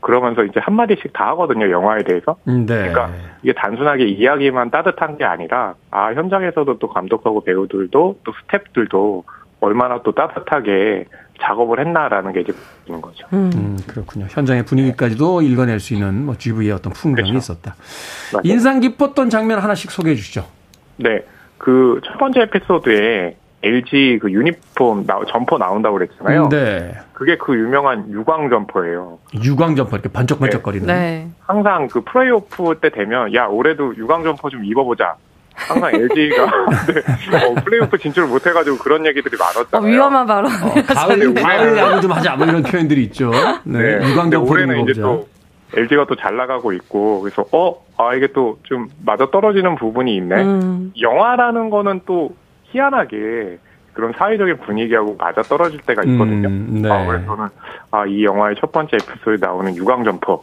[0.00, 2.36] 그러면서 이제 한 마디씩 다 하거든요, 영화에 대해서.
[2.46, 2.90] 음, 네.
[2.90, 3.10] 그러니까
[3.42, 9.22] 이게 단순하게 이야기만 따뜻한 게 아니라, 아, 현장에서도 또 감독하고 배우들도 또 스탭들도
[9.60, 11.06] 얼마나 또 따뜻하게
[11.40, 12.52] 작업을 했나라는 게 이제
[12.84, 13.26] 보이는 거죠.
[13.32, 13.50] 음.
[13.54, 14.26] 음, 그렇군요.
[14.28, 17.52] 현장의 분위기까지도 읽어낼 수 있는 뭐 GV의 어떤 풍경이 그렇죠.
[17.52, 17.74] 있었다.
[18.34, 18.42] 맞아요.
[18.44, 20.44] 인상 깊었던 장면 하나씩 소개해 주시죠.
[20.98, 21.24] 네.
[21.56, 26.48] 그 첫 번째 에피소드에 LG 그 유니폼 나, 점퍼 나온다고 그랬잖아요.
[26.50, 26.94] 네.
[27.14, 29.18] 그게 그 유명한 유광 점퍼예요.
[29.42, 30.86] 유광 점퍼 이렇게 반짝반짝거리는.
[30.86, 30.94] 네.
[30.94, 31.28] 네.
[31.46, 35.14] 항상 그 플레이오프 때 되면 야 올해도 유광 점퍼 좀 입어보자.
[35.56, 36.44] 항상 LG가
[37.30, 39.88] 네, 어, 플레이오프 진출을 못해가지고 그런 얘기들이 많았잖아요.
[39.88, 40.46] 어, 위험한 발언.
[40.52, 43.30] 어, 가을 가을 야구 좀 하자 뭐 이런 표현들이 있죠.
[43.64, 43.98] 네.
[43.98, 44.10] 네.
[44.10, 45.28] 유광 점퍼 올해는 이제 또
[45.76, 50.42] LG가 또 잘 나가고 있고 그래서 어 아 이게 또 좀 맞아 떨어지는 부분이 있네.
[50.42, 50.92] 음.
[51.00, 52.34] 영화라는 거는 또
[52.74, 53.58] 희한하게
[53.92, 56.48] 그런 사회적인 분위기하고 맞아 떨어질 때가 있거든요.
[56.48, 56.90] 음, 네.
[56.90, 57.48] 아, 그래서 저는
[57.92, 60.42] 아, 이 영화의 첫 번째 에피소드에 나오는 유광 점퍼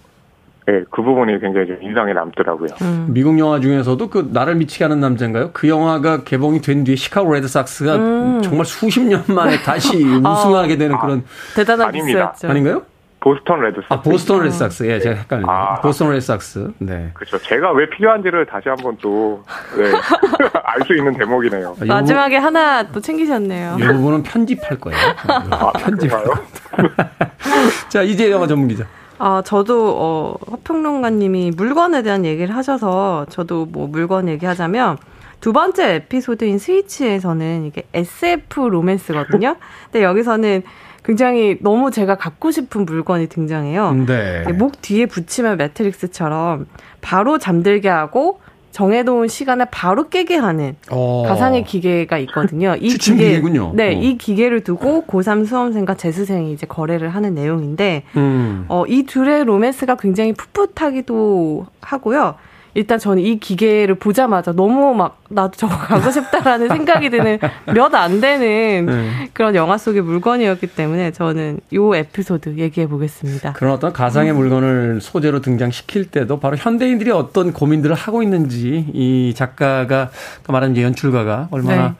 [0.67, 2.69] 네, 그 부분이 굉장히 좀 인상이 남더라고요.
[2.81, 3.07] 음.
[3.09, 5.49] 미국 영화 중에서도 그 나를 미치게 하는 남자인가요?
[5.51, 8.41] 그 영화가 개봉이 된 뒤에 시카고 레드삭스가 음.
[8.41, 10.31] 정말 수십 년 만에 다시 아.
[10.31, 11.23] 우승하게 되는 아, 그런
[11.55, 12.47] 대단한 기스였죠.
[12.47, 12.83] 아닌가요?
[13.21, 13.87] 보스턴 레드삭스.
[13.93, 14.83] 아, 보스턴 레드삭스.
[14.87, 15.49] 예, 제가 헷갈리네요.
[15.51, 16.73] 아, 보스턴 레드삭스.
[16.79, 17.11] 네.
[17.13, 17.37] 그렇죠.
[17.37, 19.43] 제가 왜 필요한지를 다시 한번 또,
[19.77, 19.91] 네.
[20.63, 21.75] 알 수 있는 대목이네요.
[21.81, 23.77] 아, 마지막에 부 하나 또 챙기셨네요.
[23.79, 24.97] 이 부분은 편집할 거예요.
[25.51, 26.33] 아, 편집할 요
[27.89, 28.85] 자, 이제 영화 전문 기자.
[29.19, 34.97] 아, 저도, 어, 허평론가님이 물건에 대한 얘기를 하셔서, 저도 뭐 물건 얘기하자면,
[35.41, 39.55] 두 번째 에피소드인 스위치에서는 이게 SF 로맨스거든요.
[39.91, 40.63] 근데 여기서는
[41.03, 44.05] 굉장히 너무 제가 갖고 싶은 물건이 등장해요.
[44.05, 44.43] 네.
[44.53, 46.67] 목 뒤에 붙이면 매트릭스처럼
[47.01, 48.39] 바로 잠들게 하고
[48.71, 51.23] 정해놓은 시간에 바로 깨게 하는 어.
[51.27, 52.75] 가상의 기계가 있거든요.
[52.79, 53.73] 이 기계, 기계 군요.
[53.75, 53.91] 네, 어.
[53.91, 58.65] 이 기계를 두고 고3 수험생과 재수생이 이제 거래를 하는 내용인데, 음.
[58.69, 62.35] 어, 이 둘의 로맨스가 굉장히 풋풋하기도 하고요.
[62.73, 67.39] 일단 저는 이 기계를 보자마자 너무 막 나도 저거 가고 싶다라는 생각이 드는
[67.73, 69.29] 몇 안 되는 네.
[69.33, 73.53] 그런 영화 속의 물건이었기 때문에 저는 요 에피소드 얘기해 보겠습니다.
[73.53, 74.37] 그런 어떤 가상의 음.
[74.37, 80.09] 물건을 소재로 등장시킬 때도 바로 현대인들이 어떤 고민들을 하고 있는지 이 작가가
[80.47, 81.93] 말하는 연출가가 얼마나 네.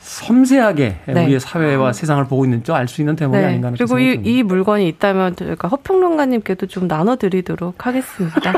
[0.00, 1.24] 섬세하게 네.
[1.24, 3.44] 우리의 사회와 세상을 보고 있는지 알 수 있는 대목이 네.
[3.44, 8.52] 아닌가 하는 그리고 이, 이 물건이 있다면 저희가 허평론가님께도 좀 나눠드리도록 하겠습니다.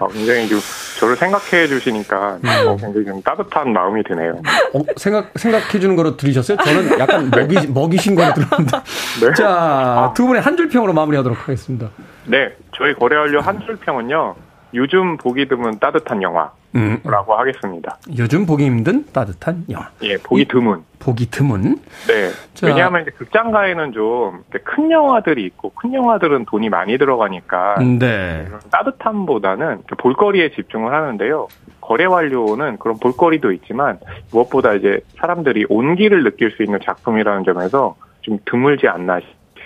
[0.00, 0.60] 어, 굉장히 좀
[1.00, 2.48] 저를 생각해 주시니까 음.
[2.68, 4.42] 어, 굉장히 좀 따뜻한 마음이 드네요.
[4.74, 6.58] 어, 생각 생각해 주는 거로 들으셨어요?
[6.58, 8.76] 저는 약간 먹이 먹이신 거로 들었는데.
[9.26, 9.32] 네?
[9.34, 11.88] 자, 두 분의 한 줄 평으로 마무리하도록 하겠습니다.
[12.26, 14.34] 네, 저희 거래 완료 한줄 평은요.
[14.74, 17.38] 요즘 보기 드문 따뜻한 영화 라고 음.
[17.40, 17.98] 하겠습니다.
[18.16, 19.88] 요즘 보기 힘든 따뜻한 영화.
[20.02, 20.84] 예, 보기 드문.
[21.00, 21.78] 보기 드문.
[22.06, 22.30] 네.
[22.54, 22.66] 자.
[22.68, 28.46] 왜냐하면 이제 극장가에는 좀 큰 영화들이 있고 큰 영화들은 돈이 많이 들어가니까 네.
[28.70, 31.48] 따뜻함보다는 볼거리에 집중을 하는데요.
[31.80, 33.98] 거래 완료는 그런 볼거리도 있지만
[34.30, 39.18] 무엇보다 이제 사람들이 온기를 느낄 수 있는 작품이라는 점에서 좀 드물지 않나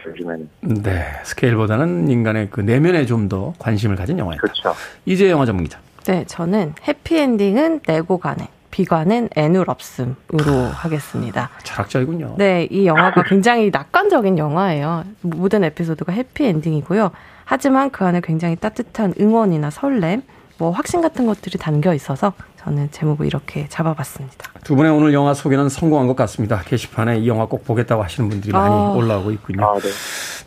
[0.06, 0.48] 요즘에는.
[0.82, 4.40] 네, 스케일보다는 인간의 그 내면에 좀 더 관심을 가진 영화입니다.
[4.42, 4.74] 그렇죠.
[5.06, 5.78] 이제 영화 전문기자.
[6.06, 8.48] 네, 저는 해피엔딩은 내고 가네.
[8.70, 11.48] 비관은 애눌 없음으로 하겠습니다.
[11.62, 12.34] 철학적이군요.
[12.38, 15.04] 네, 이 영화가 굉장히 낙관적인 영화예요.
[15.20, 17.12] 모든 에피소드가 해피엔딩이고요.
[17.44, 20.22] 하지만 그 안에 굉장히 따뜻한 응원이나 설렘,
[20.58, 24.52] 뭐 확신 같은 것들이 담겨 있어서 저는 제목을 이렇게 잡아봤습니다.
[24.62, 26.60] 두 분의 오늘 영화 소개는 성공한 것 같습니다.
[26.64, 28.92] 게시판에 이 영화 꼭 보겠다고 하시는 분들이 많이 아.
[28.96, 29.66] 올라오고 있군요.
[29.66, 29.88] 아, 네.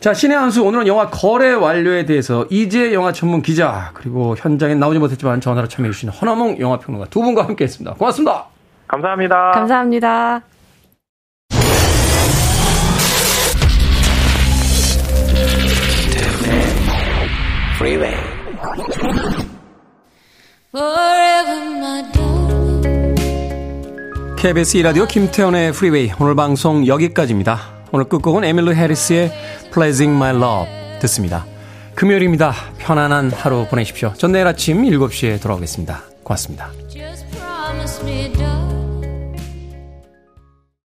[0.00, 4.98] 자, 신의 한수 오늘은 영화 거래 완료에 대해서 이제 영화 전문 기자 그리고 현장에 나오지
[4.98, 7.94] 못했지만 전화로 참여해 주신 허나몽 영화 평론가 두 분과 함께했습니다.
[7.94, 8.46] 고맙습니다.
[8.88, 9.52] 감사합니다.
[9.52, 10.42] 감사합니다.
[24.36, 27.58] KBS 2라디오 김태훈의 프리웨이 오늘 방송 여기까지입니다.
[27.90, 29.32] 오늘 끝곡은 에밀리 해리스의
[29.72, 31.46] Pleasing My Love 듣습니다.
[31.94, 32.52] 금요일입니다.
[32.76, 34.12] 편안한 하루 보내십시오.
[34.18, 36.02] 전 내일 아침 7시에 돌아오겠습니다.
[36.22, 36.70] 고맙습니다.